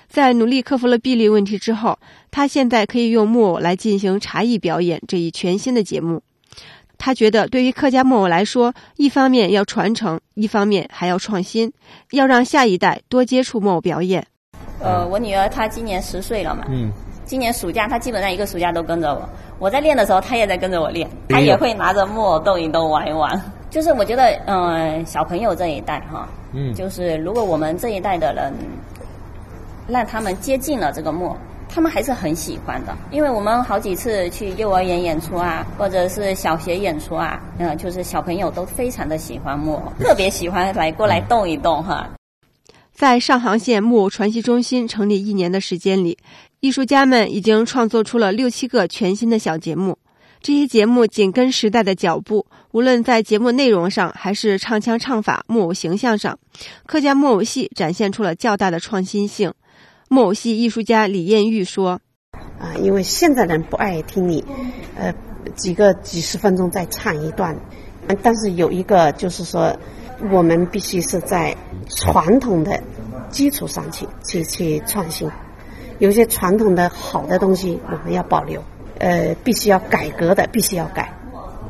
[0.10, 1.98] 在努力克服了臂力问题之后，
[2.30, 6.22] 她现在可以用木偶来进行茶艺表演这一全新的节目。
[6.98, 11.72] 她觉得，对于客家木偶来说，一方面要传承，一方面还要创新，
[12.12, 14.28] 要让下一代多接触木偶表演。
[14.82, 16.92] 呃，我女儿她今年十岁了嘛，嗯，
[17.28, 19.30] 今年暑假他基本上一个暑假都跟着我。
[19.60, 23.40] 我在练的时候，他也在跟着我练，他也会拿着木偶动一动、玩一玩。
[23.70, 28.54] 就是我觉得，嗯，小朋友这一代哈，嗯，就是如果我们这一代的人
[29.88, 31.38] 让他们接近了这个木偶。
[31.70, 42.10] 他们还是很喜欢的，因为我们好几次去幼儿园演出啊，或者是小学演出啊，嗯，就是小朋友都非常的喜欢木偶，特别喜欢来过来动一动哈。
[42.94, 46.18] 在上杭县木偶传习中心成立一年的时间里，
[46.60, 49.98] 艺术家们已经创作出了六七个全新的小节目。
[50.40, 56.38] 这些节目紧跟时代的脚步，无论在节目内容上，还是唱腔唱法、木偶形象上，
[56.86, 59.54] 客家木偶戏展现出了较大的创新性。
[60.10, 62.00] 木偶戏艺术家李艳玉说
[62.60, 64.46] ：“啊，因为现在人不爱听你，
[64.96, 65.14] 呃，
[65.56, 67.60] 几个几十分钟再唱一段，
[68.22, 69.76] 但是有一个就是说，
[70.32, 71.58] 我们必须是在
[71.90, 72.82] 传统的
[73.30, 75.30] 基础上去去去创新，
[76.00, 78.64] 有些传统的好的东西我们要保留，
[79.00, 81.12] 呃，必须要改革的必须要改，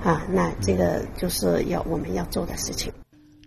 [0.04, 2.92] 啊，那这个就是要我们要做的事情。”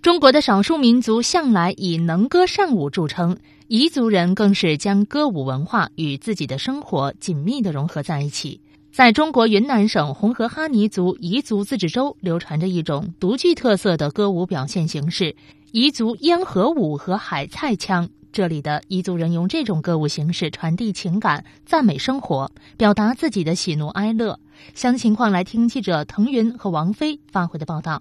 [0.00, 3.36] 中国的少数民族向来以能歌善舞著称，
[3.68, 8.62] 彝族人更是将歌舞文化与自己的生活紧密的融合在一起。
[8.90, 15.36] 在中国云南省红河哈尼族彝族自治州，流传着一种独具特色的歌舞表现形式——
[15.72, 18.08] 彝族烟盒舞和海菜腔。
[18.32, 24.38] 这里的彝族人用这种歌舞形式传递情感、赞美生活，表达自己的喜怒哀乐。
[24.74, 28.00] 详情况来听记者腾云和王菲发回的报道。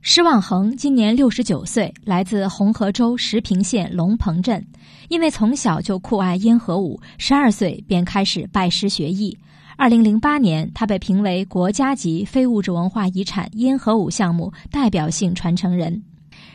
[0.00, 4.64] 施望恒今年六十九岁，来自红河州石屏县龙棚镇。
[5.08, 9.36] 因为从小就酷爱烟盒舞，十二岁便开始拜师学艺。
[9.76, 16.02] 二零零八年，他被评为国家级非物质文化遗产烟盒舞项目代表性传承人。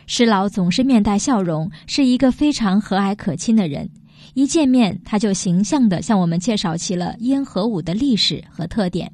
[0.06, 3.88] 施老总是面带笑容，是一个非常和蔼可亲的人。
[4.34, 9.10] 一见面，他就形象地向我们介绍起了烟盒舞的历史和特点。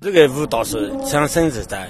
[0.00, 1.88] 这个舞蹈是产生是在。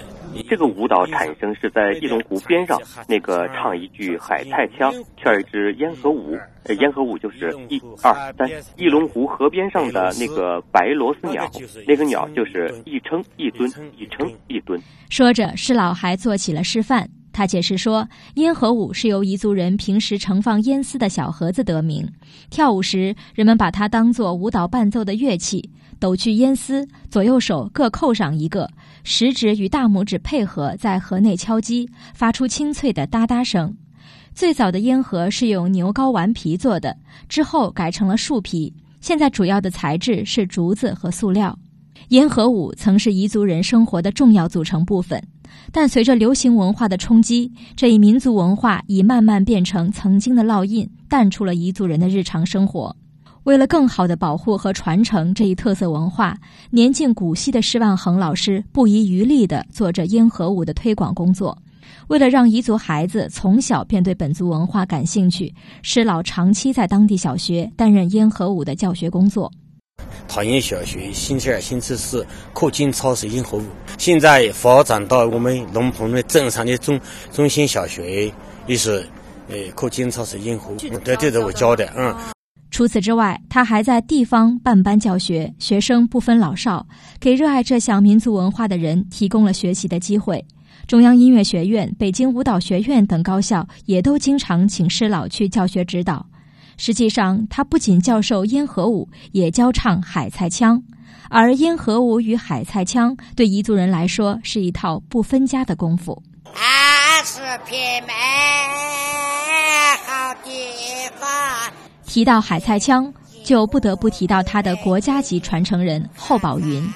[0.48, 6.36] 这个舞蹈产生是在翼龙湖边上，那个唱一句海菜腔，跳一支烟盒舞。
[6.64, 11.50] 呃，烟盒舞就是一二三，翼龙湖河边上的那个白螺丝鸟，
[11.86, 14.80] 那个鸟就是一称一蹲，一称一蹲。
[15.08, 17.08] 说着，施老还做起了示范。
[17.38, 22.04] 他解释说，烟盒舞是由彝族人平时盛放烟丝的小盒子得名，
[22.50, 25.70] 跳舞时人们把它当作舞蹈伴奏的乐器。
[26.00, 28.68] 抖去烟丝，左右手各扣上一个，
[29.04, 33.72] 食指与大拇指配合在盒内敲击，发出清脆的哒哒声。
[34.34, 36.96] 最早的烟盒是用牛睾丸皮做的，
[37.28, 38.74] 之后改成了树皮。
[39.00, 41.56] 现在主要的材质是竹子和塑料。
[42.08, 45.22] 烟盒舞曾是彝族人生活的重要组成部分，
[45.72, 52.94] 但随着流行文化的冲击，这一民族文化已慢慢变成曾经的烙印，淡出了彝族人的日常生活。
[53.44, 56.36] 为了更好的保护和传承这一特色文化，
[56.70, 61.56] 年近古稀的施万恒老师不遗余力地做着烟盒舞的推广工作。
[62.08, 69.50] 为了让彝族孩子从小便对本族文化感兴趣，施老长期在当地小学担任烟盒舞的教学工作。
[70.28, 73.64] 桃园小学星期二、星期四课间操是烟盒舞，
[73.96, 77.00] 现在发展到我们龙棚的镇上的中
[77.32, 78.32] 中心小学，
[78.66, 79.04] 也是，
[79.48, 80.76] 呃，课间操是烟盒舞。
[81.02, 82.14] 对，这是我教的，嗯。
[82.70, 86.86] 除此之外，他还在地方办班教学，学生不分老少，
[87.18, 90.44] 给热爱这项民族文化的人提供了学习的机会。
[90.86, 96.24] 中央音乐学院、北京舞蹈学院等高校也都经常请师老去教学指导。
[96.78, 100.82] 实际上，他不仅教授烟盒舞，也教唱海菜腔。
[101.28, 106.22] 而烟盒舞与海菜腔对彝族人来说是一套不分家的功夫。
[106.54, 108.14] 啊是品美
[110.06, 110.50] 好地
[111.20, 111.28] 方。
[112.06, 113.12] 提到海菜腔，
[113.44, 116.88] 就不得不提到他的国家级传承人后宝云。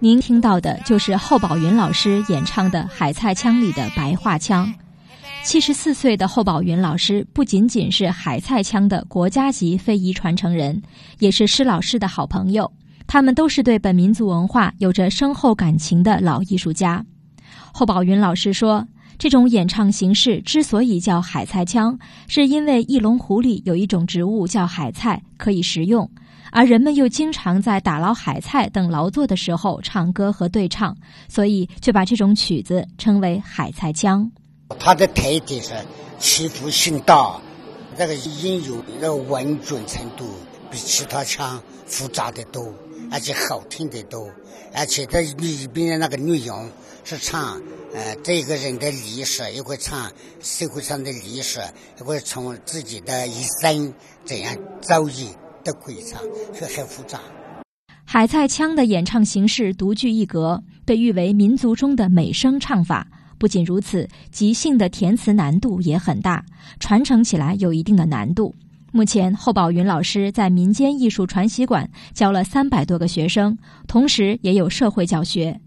[0.00, 4.72] 您听到的就是后宝云老师演唱的海菜腔里的白话腔。
[5.42, 10.80] 七十四岁的侯宝云老师不仅仅是海菜腔的国家级非遗传承人，
[11.18, 12.70] 也是施老师的好朋友。
[13.06, 17.04] 他们都是对本民族文化有着深厚感情的老艺术家。
[17.72, 18.86] 侯宝云老师说
[19.18, 26.08] ：“这种演唱形式之所以叫海菜腔，是因为翼龙湖里有一种植物叫海菜，可以食用，
[26.52, 30.96] 而人们又经常在打捞海菜等劳作的时候唱歌和对唱，
[31.28, 34.30] 所以就把这种曲子称为海菜腔。
[34.78, 35.74] 它的特点是
[36.18, 37.40] 起伏性大，
[37.98, 40.26] 那个音有那个稳准程度
[40.70, 42.72] 比其他腔复杂的多。”
[43.12, 44.30] 而且好听的多，
[44.72, 46.70] 而且它里边的那个内容
[47.02, 47.60] 是唱，
[47.92, 51.58] 呃，这个人的历史，也会唱社会上的历史，
[51.98, 53.92] 也会从自己的一生
[54.24, 55.26] 怎样遭遇
[55.64, 56.20] 都可以唱，
[56.54, 57.18] 所以很复杂。
[58.04, 63.08] 海菜腔的演唱形式独具一格，被誉为民族中的美声唱法。
[63.40, 66.44] 不仅如此，即兴的填词难度也很大，
[66.78, 68.54] 传承起来有一定的难度。
[68.92, 73.56] 目前，侯宝云老师在民间艺术传习馆教了三百多个学生，
[73.88, 75.58] 同时也有社会教学。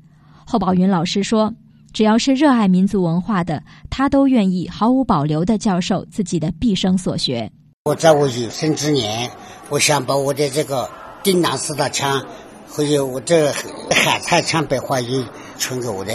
[0.46, 1.52] 侯宝云老师说
[1.92, 7.52] ：“只要是热爱民族文化的，他都愿意毫无保留的教授自己的毕生所学。”
[7.86, 9.32] 我在我有生之年，
[9.70, 10.88] 我想把我的这个
[11.24, 12.24] 丁南四大腔，
[12.70, 13.52] 还有我这
[13.90, 15.26] 海菜腔白话音
[15.58, 16.14] 传给我的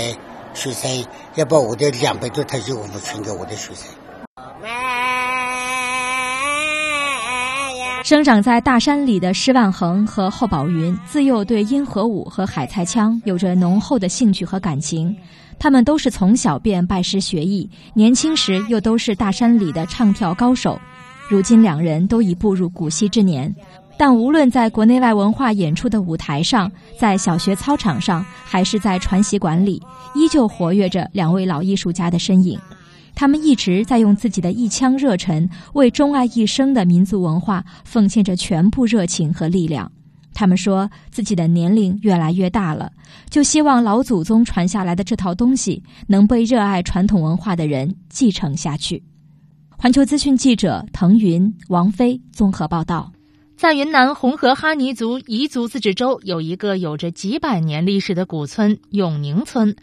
[0.59, 1.05] 学生，
[1.37, 3.87] 要把我的两百多套乐谱传给我的学生。
[8.03, 15.17] 生长在大山里的施万恒和侯宝云，自幼对阴和舞和海菜腔有着浓厚的兴趣和感情。
[15.61, 20.81] 他们都是从小便拜师学艺，年轻时又都是大山里的唱跳高手。
[21.31, 23.55] 如今两人都已步入古稀之年，
[23.99, 29.83] 但无论在国内外文化演出的舞台上，在小学操场上，还是在传习馆里，
[30.15, 32.57] 依旧活跃着两位老艺术家的身影。
[33.17, 39.91] 他们一直在用自己的一腔热忱，为钟爱一生的民族文化奉献着全部热情和力量。
[40.33, 42.93] 他们说自己的年龄越来越大了，
[43.29, 49.03] 就希望老祖宗传下来的这套东西能被热爱传统文化的人继承下去。
[49.77, 53.11] 环球资讯记者腾云、王菲综合报道。
[53.59, 59.75] 在云南红河哈尼族彝族自治州，有一个有着几百年历史的古村永宁村。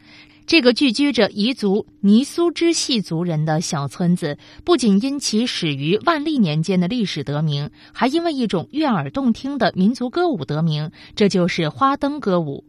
[0.46, 12.64] 这个聚居着彝族尼苏支系族人的小村子，不仅因其始于万历年间的历史得名，还因为一种悦耳动听的民族歌舞得名，这就是花灯歌舞。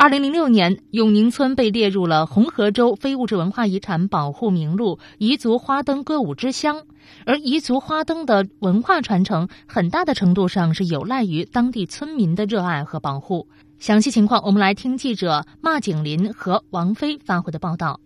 [0.00, 6.86] 二零零六年，永宁村被列入了红河州非物质文化遗产保护名录——彝族花灯歌舞之乡。
[7.26, 13.46] 而彝族花灯的文化传承，很大的程度上是有赖于当地村民的热爱和保护。
[13.78, 18.00] 详细情况，我们来听记者马景林和王菲发回的报道。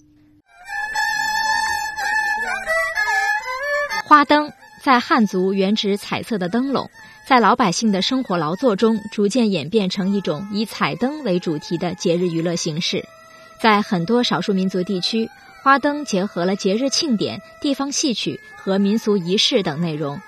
[4.08, 4.50] 花灯
[4.82, 6.90] 在汉族原指彩色的灯笼，
[7.26, 13.02] 在老百姓的生活劳作中逐渐演变成一种以彩灯为主题的节日娱乐形式。
[13.58, 15.30] 在很多少数民族地区，
[15.62, 20.20] 花灯结合了节日庆典、地方戏曲和民俗仪式等内容。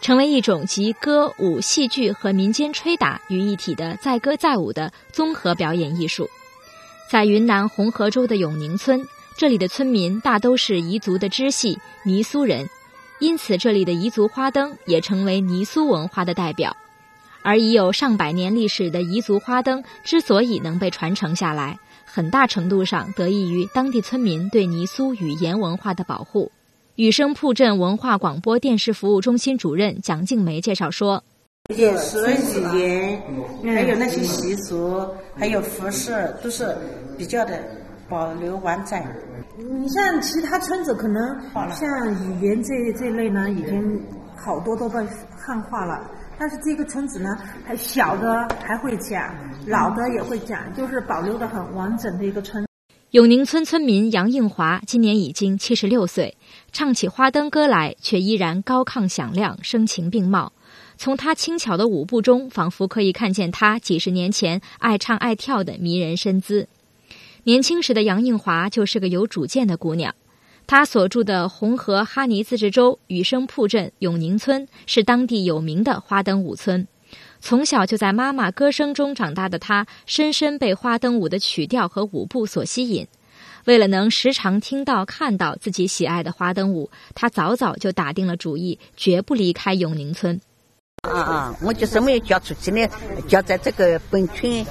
[0.00, 6.28] 成为一种集歌舞、戏剧和民间吹打于一体的载歌载舞的综合表演艺术。
[7.10, 9.04] 在云南红河州的永宁村，
[9.36, 12.68] 这里的村民大都是彝族的支系尼苏人，
[13.18, 16.76] 因此这里的彝族花灯也成为尼苏文化的代表。
[17.42, 26.50] 而已有上百年历史的彝族花灯之所以能被传承下来，很大程度上得益于当地村民对尼苏语言文化的保护。
[26.96, 31.22] 雨生铺镇文化广播电视服务中心主任蒋静梅介绍说
[31.76, 33.22] ：“饮食、语言，
[33.74, 35.06] 还有那些习俗，
[35.36, 36.76] 还有服饰，都是
[37.16, 37.62] 比较的
[38.08, 39.00] 保留完整。
[39.58, 41.40] 你像其他村子，可能
[41.70, 41.88] 像
[42.24, 44.00] 语言这这类呢，已经
[44.36, 44.98] 好多都被
[45.36, 46.10] 汉化了。
[46.38, 47.30] 但是这个村子呢，
[47.64, 49.34] 还小的还会讲，
[49.66, 52.64] 老的也会讲，就是保留的很完整的一个村。”
[53.12, 56.36] 永宁村村民杨应华今年已经七十六岁，
[56.72, 60.52] 唱起花灯歌来却依然高亢响亮，声情并茂。
[60.98, 66.68] 从他轻巧的舞步中，仿佛可以看见他几十年前爱唱爱跳的迷人身姿。
[67.46, 70.12] 年轻时的杨应华就是个有主见的姑娘。
[70.66, 76.88] 她所住的红河哈尼自治州雨生铺镇永宁村是当地有名的花灯舞村。
[77.38, 83.06] 从小就在妈妈歌声中长大的她，深深被花灯舞的曲调和舞步所吸引。
[83.66, 90.40] 为了能时常听到、看到自己喜爱的花灯舞，她早早就打定了主意，绝不离开永宁村。
[91.02, 91.56] 啊啊！
[91.62, 92.88] 我就是没有嫁出去呢，
[93.28, 94.66] 嫁在这个本村。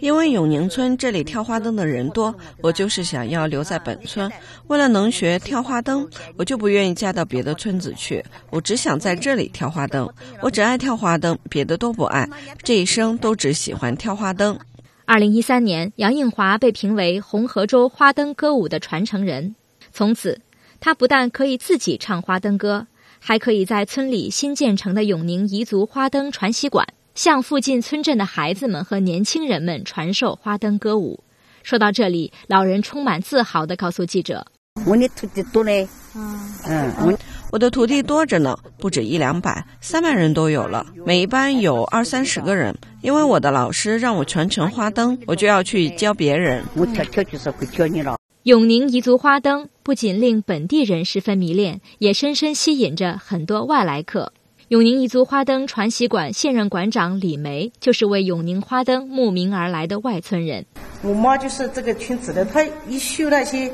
[0.00, 4.30] 因为永宁村这里跳花灯的人多，我就是想要留在本村。
[4.68, 8.24] 为了能学跳花灯，我就不愿意嫁到别的村子去。
[8.50, 10.08] 我只想在这里跳花灯，
[10.42, 12.28] 我只爱跳花灯，别的都不爱。
[12.62, 14.58] 这一生都只喜欢跳花灯。
[15.04, 19.54] 二零一三年，杨应华被评为红河州花灯歌舞的传承人。
[19.92, 20.40] 从此，
[20.80, 22.86] 他不但可以自己唱花灯歌，
[23.18, 31.22] 还可以在村里新建成的永宁彝族花灯传习馆，向附近村镇的孩子们和年轻人们传授花灯歌舞。
[31.62, 34.46] 说到这里，老人充满自豪地告诉记者
[34.86, 37.18] ：“我的徒弟多嘞，嗯，我
[37.52, 40.86] 我的徒弟多着呢，不止一两百，三百人都有了。
[41.04, 42.74] 每一班有二三十个人。
[43.02, 46.64] 因为我的老师让我传承花灯，我就要去教别人。
[46.74, 54.32] 我跳跳就是会教你了。”永宁彝族花灯不仅令本地人十分迷恋，也深深吸引着很多外来客。
[54.72, 60.64] 永宁彝族花灯传习馆现任馆长李梅就是为永宁花灯慕名而来的外村人。
[61.02, 63.70] 我妈就是这个村子的，她一绣那些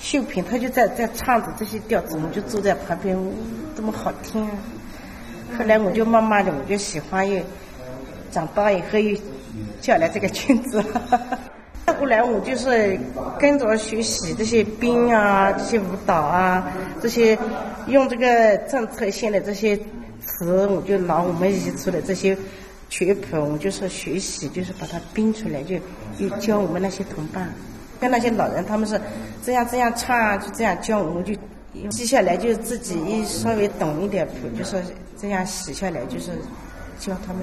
[0.00, 3.16] 绣品，她就在在唱着这些调子，我就坐在旁边，
[3.76, 4.44] 这么好听。
[5.56, 7.40] 后来我就慢慢的我就喜欢，又
[8.32, 9.16] 长大以后又
[9.80, 10.84] 叫来这个圈子。
[11.86, 12.98] 再后来，我就是
[13.38, 16.66] 跟着学习这些兵啊，这些舞蹈啊，
[17.00, 17.38] 这些
[17.86, 19.78] 用这个政策性的这些
[20.46, 22.36] 我就拿我们彝族的这些
[22.90, 25.76] 曲谱，我就是学习，就是把它编出来，就
[26.18, 27.54] 又教我们那些同伴，
[28.00, 29.00] 跟那些老人他们是
[29.44, 31.34] 这样这样唱，就这样教，我们就
[31.88, 34.82] 记下来，就自己一稍微懂一点谱，就是
[35.16, 36.30] 这样写下来，就是
[36.98, 37.42] 教他们。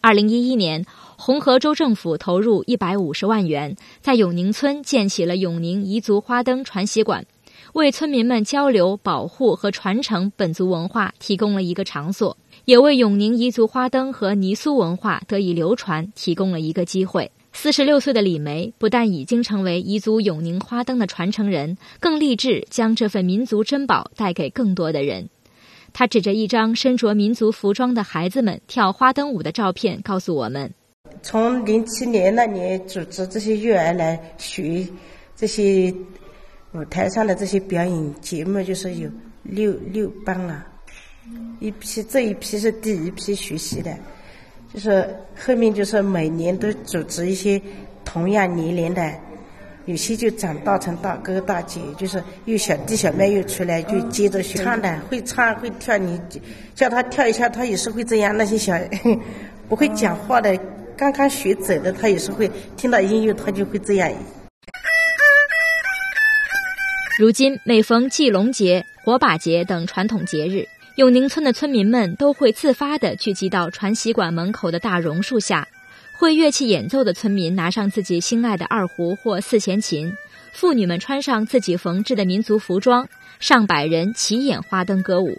[0.00, 0.84] 二零一一年。
[1.24, 7.24] 红河州政府投入一百五十万元，在永宁村建起了永宁彝族花灯传习馆，
[7.72, 17.30] 为村民们交流、保护和传承本族文化提供了一个场所，也为永宁彝族花灯和泥塑文化得以流传提供了一个机会。
[17.54, 25.30] 四十六岁的李梅不但已经成为彝族永宁花灯的传承人，更立志将这份民族珍宝带给更多的人。
[25.94, 30.72] 他指着一张身着民族服装的孩子们跳花灯舞的照片，告诉我们。
[31.22, 34.86] 从零七年那年组织这些幼儿来学
[35.36, 35.94] 这些
[36.72, 39.10] 舞台上的这些表演节目，就是有
[39.42, 40.64] 六六班了，
[41.60, 43.94] 一批这一批是第一批学习的，
[44.72, 47.60] 就是后面就是每年都组织一些
[48.04, 49.12] 同样年龄的，
[49.84, 56.18] 有些就长大成大哥大姐，就是又小弟小妹又出来就接着学唱的，会唱会跳，你
[56.74, 58.34] 叫他跳一下，他也是会这样。
[58.34, 58.74] 那些小
[59.68, 60.58] 不会讲话的。
[60.94, 64.12] 刚刚学走的，他也是会听到音乐，他就会这样。
[67.18, 75.68] 如今每逢祭龙节、火把节等传统节日，永宁村的村民们都会自发地聚集到传习馆门口的大榕树下。
[76.16, 80.10] 会乐器演奏的村民拿上自己心爱的二胡或四弦琴，
[80.52, 83.06] 妇女们穿上自己缝制的民族服装，
[83.38, 85.38] 上百人齐演花灯歌舞。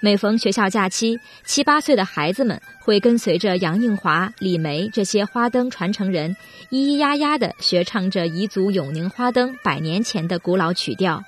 [0.00, 6.36] 每逢学校假期，七八岁的孩子们会跟随着杨应华、李梅这些花灯传承人，
[6.70, 11.20] 咿咿呀呀地学唱着彝族永宁花灯百年前的古老曲调，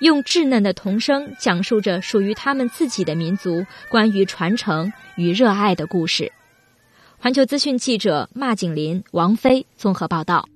[0.00, 6.32] 用稚嫩的童声讲述着属于他们自己的民族关于传承与热爱的故事。
[7.18, 10.48] 环球资讯记者马景林、王飞综合报道。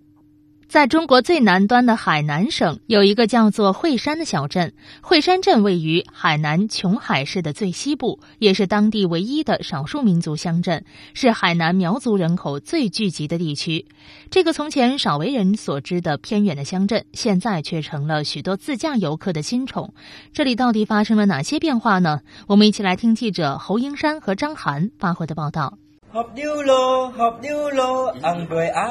[0.70, 4.72] 在中国最南端的海南省，有一个叫做惠山的小镇。
[5.00, 13.84] 惠山镇位于海南琼海市的最西部，也是当地唯一的少数民族乡镇，是海南苗族人口最聚集的地区。
[14.30, 19.92] 这个从前少为人所知的偏远的乡镇，现在却成了许多自驾游客的新宠。
[20.32, 22.20] 这里到底发生了哪些变化呢？
[22.46, 25.78] 我们一起来听记者侯英山和张涵发回的报道。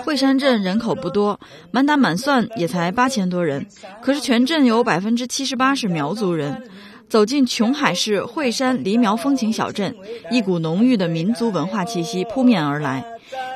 [0.06, 1.40] 惠山镇人口不多，
[1.72, 3.66] 满打满算也才八千多人。
[4.02, 6.70] 可是全镇有百分之七十八是苗族人。
[7.10, 9.96] 走进琼海市惠山黎苗风情小镇，
[10.30, 13.04] 一股浓郁的民族文化气息扑面而来。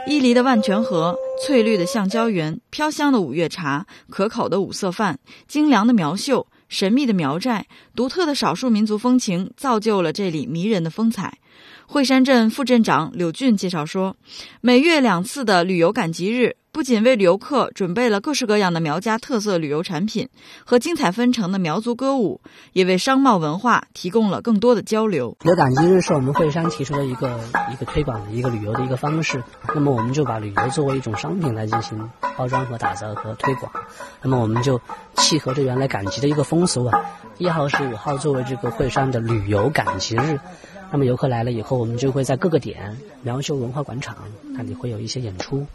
[0.07, 11.37] 伊犁的万泉河，翠绿的橡胶园，飘香的五月茶，可口的五色饭，精良的苗绣，神秘的苗寨，独特的少数民族风情，造就了这里迷人的风采。
[11.85, 14.17] 惠山镇副镇长柳俊介绍说，
[14.59, 20.27] 每月两次的旅游赶集日，不仅为游客准备了各式各样的苗家特色旅游产品
[20.65, 22.41] 和精彩纷呈的苗族歌舞，
[22.73, 25.37] 也为商贸文化提供了更多的交流。
[25.43, 27.39] 旅游赶集日是我们惠山提出的一个
[27.71, 29.43] 一个推广的一个旅游的一个方式，
[29.75, 33.71] 那么我们就把旅游作为一种商品来进行包装和打造和推广。
[34.23, 34.81] 那么我们就
[35.17, 37.05] 契合着原来赶集的一个风俗啊，
[37.37, 40.39] 一号十五号作为这个惠山的旅游赶集日。
[40.91, 45.67] 那么游客来了以后，我们就会在各个点苗绣文化广场那里会有一些演出，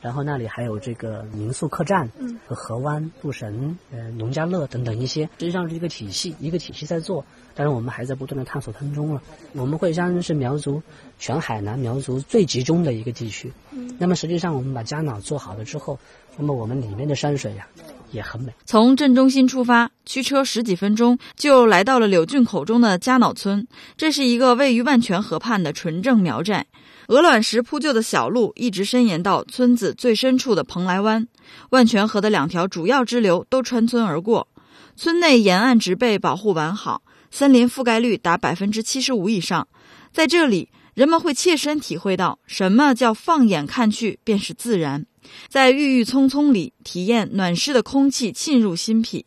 [0.00, 7.24] 然后那里还有这个民宿客栈，嗯，和河湾、渡神、呃农家乐等等一些，实际上是一个体系，一个体系在做。
[7.54, 9.20] 但是我们还在不断的探索当中了。
[9.52, 10.82] 我们会山是苗族
[11.18, 15.98] 全海南苗族最集中的一个地区，嗯，那么实际上我们把加脑做好了之后，
[16.36, 17.66] 那么我们里面的山水呀
[18.12, 18.52] 也很美。
[18.64, 23.66] 从镇中心出发，驱车十几分钟就来到了柳郡口中的加脑村。
[23.98, 26.66] 这是一个位于万泉河畔的纯正苗寨。
[27.10, 31.26] 鹅卵石铺就的小路一直伸延到村子最深处的蓬莱湾，
[31.70, 34.46] 万泉河的两条主要支流都穿村而过。
[34.94, 37.02] 村内沿岸植被保护完好，
[37.32, 39.66] 森林覆盖率达百分之七十五以上。
[40.12, 45.04] 在这里，人们会切身体会到什么叫放眼看去便是自然，
[45.48, 49.26] 在郁郁葱葱里体验暖湿的空气沁入心脾，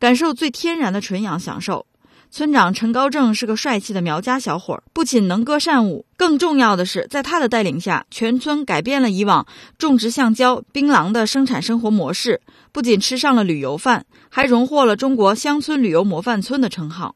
[0.00, 1.86] 感受最天然的纯氧享受。
[2.34, 12.40] 村长陈高正是个帅气的苗家小伙，不仅能歌善舞，更重要的是，在他的带领下，全村改变了以往种植橡胶、槟榔的生产生活模式。
[12.72, 17.14] 不仅吃上了旅游饭，还荣获了中国乡村旅游模范村的称号。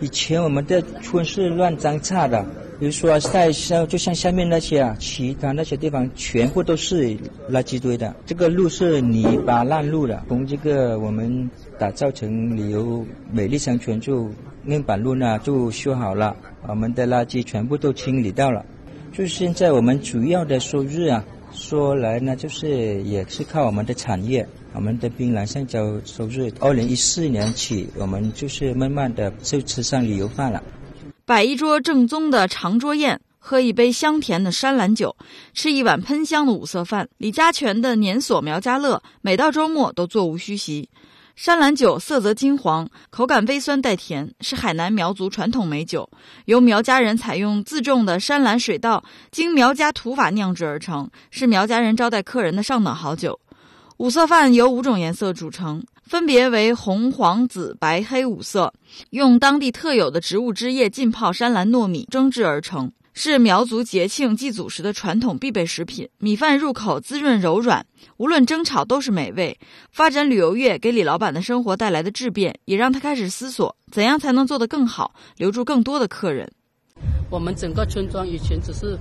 [0.00, 2.44] 以前我们的村是乱脏差的，
[2.80, 7.16] 比如说在像就像下面那些啊，其他那些地方全部都是
[7.48, 8.12] 垃圾堆的。
[8.26, 11.48] 这个路是泥巴烂路的，从这个我们。
[11.78, 14.30] 打造成旅游美丽乡村，就
[14.62, 16.34] 面板路呢就修好了，
[16.66, 18.64] 我们的垃圾全部都清理掉了。
[19.12, 26.50] 就现在我们主要的收入啊，说来呢就是也是靠我们的产业，我们的槟榔橡胶收入。
[26.60, 30.62] 二零一四年起，我们就是慢慢的就吃上旅游饭了。
[31.24, 35.16] 摆一桌正宗的长桌宴，喝一杯香甜的山兰酒，
[35.54, 37.08] 吃一碗喷香的五色饭。
[37.18, 40.88] 李家泉的年锁苗家乐，每到周末都座无虚席。
[41.36, 46.08] 山兰酒色泽金黄，口感微酸带甜，是海南苗族传统美酒，
[46.46, 53.38] 由苗家人采用自种的山兰水稻，经苗家土法酿制而成，是苗家人招待客人的上等好酒。
[53.98, 58.72] 五色饭由五种颜色组成，分别为红、黄、紫、白、黑五色，
[59.10, 62.90] 用当地特有的植物汁液浸泡山兰糯米蒸制而成。
[63.18, 67.86] 是苗族节庆祭祖时的传统必备食品，米饭入口滋润柔软，
[68.18, 69.58] 无论蒸炒都是美味。
[69.90, 76.52] 发展旅游业给李老板的生活带来的质变，也让他开始思索怎样才能做得更好，留住更多的客人。
[77.30, 78.98] 我们整个村庄以前只是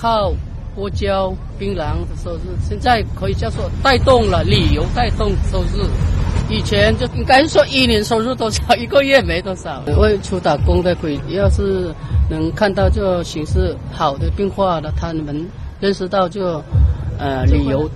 [0.00, 0.32] 靠
[0.78, 5.84] 花椒、槟榔的收入，现在可以叫做带动了旅游带动收入。
[6.48, 9.82] 以前就应该说一年收入多少，一个月没多少。
[9.98, 11.92] 外出打工的可以，要是
[12.30, 15.44] 能看到这形势好的变化了，他们
[15.80, 16.62] 认识到就，
[17.18, 17.90] 呃，旅游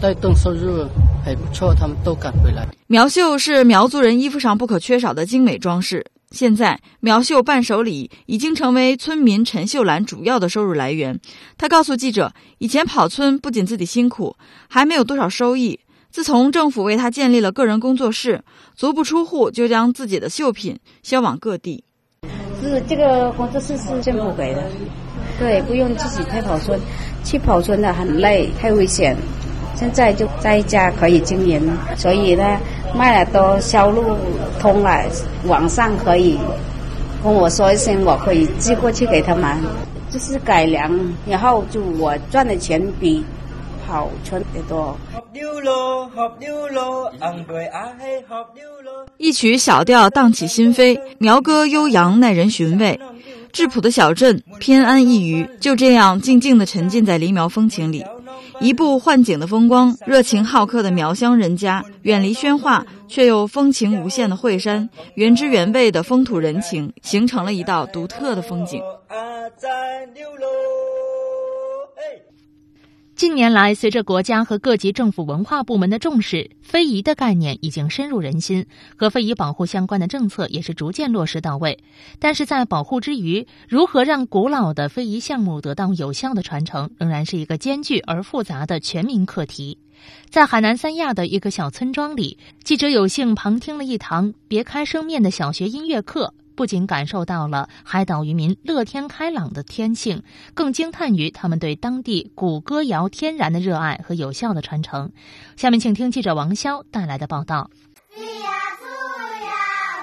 [0.00, 0.84] 带动收入
[1.24, 2.66] 还不错，他们都敢回来。
[2.88, 6.04] 苗绣是苗族人衣服上不可缺少的精美装饰。
[6.36, 11.18] 现在，苗绣伴手礼已经成为村民陈秀兰主要的收入来源。
[11.58, 14.36] 他告诉记者，以前跑村不仅自己辛苦，
[14.68, 15.80] 还没有多少收益。
[16.10, 18.44] 自从政府为他建立了个人工作室，
[18.76, 21.82] 足不出户就将自己的绣品销往各地。
[22.62, 24.62] 是这个工作室是政府给的，
[25.38, 26.80] 对，不用自己去跑村，
[27.24, 29.16] 去跑村的很累，太危险。
[29.78, 31.60] 现在就在家可以经营，
[31.96, 32.58] 所以呢，
[32.94, 34.16] 卖了多销路
[34.60, 35.02] 通了，
[35.46, 36.38] 网上可以
[37.22, 39.56] 跟我说一声，我可以寄过去给他们，
[40.10, 40.90] 就是改良，
[41.26, 43.24] 然后就我赚的钱比。
[43.88, 44.96] 跑存的多。
[49.16, 52.98] 一曲小调荡起心扉，苗歌悠扬耐人寻味。
[53.56, 58.04] 质朴的小镇，偏安一隅，就这样静静地沉浸在黎苗风情里。
[58.60, 68.78] 一步幻景的风光，热情好客的苗乡人家，远离喧哗却又风情无限的惠山，原汁原味的风土人情，形成了一道独特的风景。
[73.16, 81.78] 近年来，随着国家和各级政府文化部门的重视，非遗的概念已经深入人心，和非遗保护相关的政策也是逐渐落实到位。
[82.18, 89.78] 但是在保护之余，如何让古老的非遗项目得到有效的传承，仍然是一个艰巨而复杂的全民课题。
[90.28, 96.34] 在海南三亚的一个小村庄里，记者有幸旁听了一堂别开生面的小学音乐课。
[96.56, 100.22] 不仅感受到了海岛渔民乐天开朗的天性，
[100.54, 105.12] 更惊叹于他们对当地古歌谣天然的热爱和有效的传承。
[105.56, 107.70] 下面，请听记者王潇带来的报道。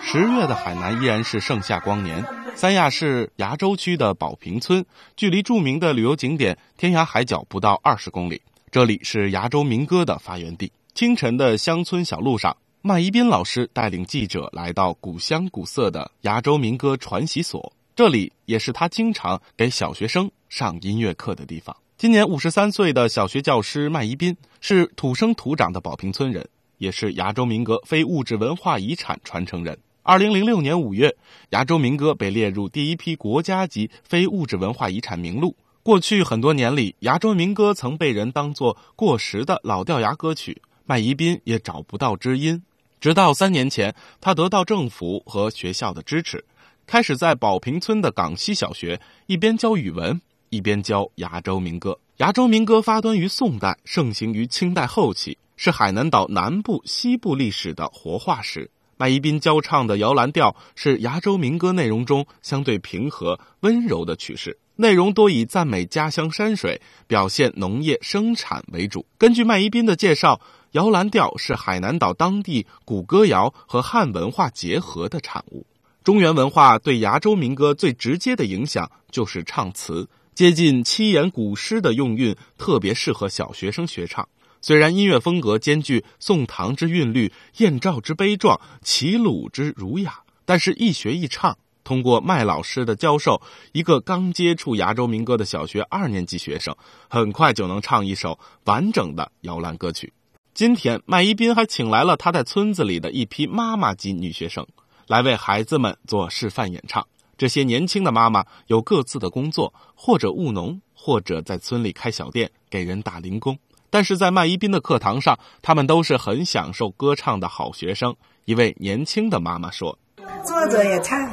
[0.01, 2.23] 十月的海南依然是盛夏光年，
[2.55, 4.85] 三亚市崖州区的宝坪村
[5.17, 8.39] 距离著名的旅游景点天涯海角不到二十公里，
[8.69, 10.71] 这里是崖州民歌的发源地。
[10.93, 12.55] 清晨的乡村小路上。
[12.85, 21.73] 麦一斌老师带领记者来到古香古色的崖州民歌传习所，这里也是他经常给小学生上音乐课的地方。
[21.97, 26.45] 今年五十三岁的小学教师麦一斌是土生土长的宝平村人，
[26.77, 29.79] 也是牙州民歌非物质文化遗产传承人。
[30.01, 31.15] 二零零六年五月，
[31.51, 35.55] 牙州民歌被列入第一批国家级非物质文化遗产名录。
[35.83, 42.61] 过去很多年里，牙州民歌曾被人当作过时的老掉牙歌曲，麦宜宾也找不到知音。
[43.03, 46.45] 直到三年前，他得到政府和学校的支持，
[46.87, 51.99] 开始在宝平村的港西小学一边教语文，一边教牙州民歌。
[52.19, 58.71] 牙州民歌发端于宋代，盛行于清代后期，是海南岛南部、西部历史的活化石。
[58.95, 69.05] 麦宜宾教唱的摇篮调是牙州民歌内容中相对平和温柔的曲式，内容多以赞美家乡山水、表现农业生产为主。
[69.17, 70.39] 根据麦宜宾的介绍，
[70.73, 75.67] 摇篮调是海南岛当地古歌谣和汉文化结合的产物。
[76.03, 84.27] 中原文化对牙州民歌最直接的影响就是唱词，接近七言古诗的用韵特别适合小学生学唱。
[84.63, 91.55] 虽然音乐风格兼具宋唐之韵律、燕赵之悲壮、齐鲁之儒雅，但是易学易唱。
[91.83, 93.43] 通过麦老师的教授，
[93.73, 96.75] 一个刚接触牙州民歌的小学二年级学生，
[97.09, 100.11] 很快就能唱一首完整的摇篮歌曲。
[100.53, 104.63] 今天，麦一斌还请来了他在村子里的一批妈妈级女学生，
[105.07, 107.03] 来为孩子们做示范演唱。
[107.35, 113.57] 这些年轻的妈妈有各自的工作，或者务农，或者在村里开小店给人打零工。
[113.89, 118.15] 但是在麦一斌的课堂上，他们都是很享受歌唱的好学生。
[118.45, 119.97] 一位年轻的妈妈说
[120.45, 121.31] ：“坐着也唱，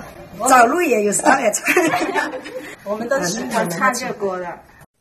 [0.49, 2.33] 走路也有时候也唱，
[2.91, 4.59] 我们都喜欢唱这歌的。”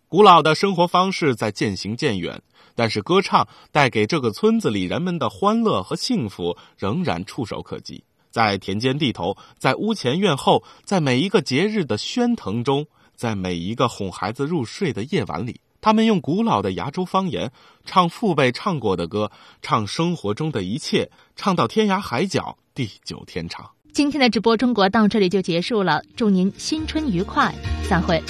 [0.10, 2.42] 古老的生活方式在渐行渐远，
[2.80, 8.02] 但是歌唱带给这个村子里人们的欢乐和幸福仍然触手可及。
[8.32, 15.60] 在田间地头，在屋前院后，在每一个节日的喧腾中，在每一个哄孩子入睡的夜晚里。
[15.82, 17.52] 他们用古老的牙州方言
[17.84, 19.30] 唱父辈唱过的歌，
[19.62, 23.72] 唱生活中的一切，唱到天涯海角、地久天长。
[23.92, 27.54] 今天的直播中国到这里就结束了，祝您新春愉快，
[27.84, 28.24] 散会。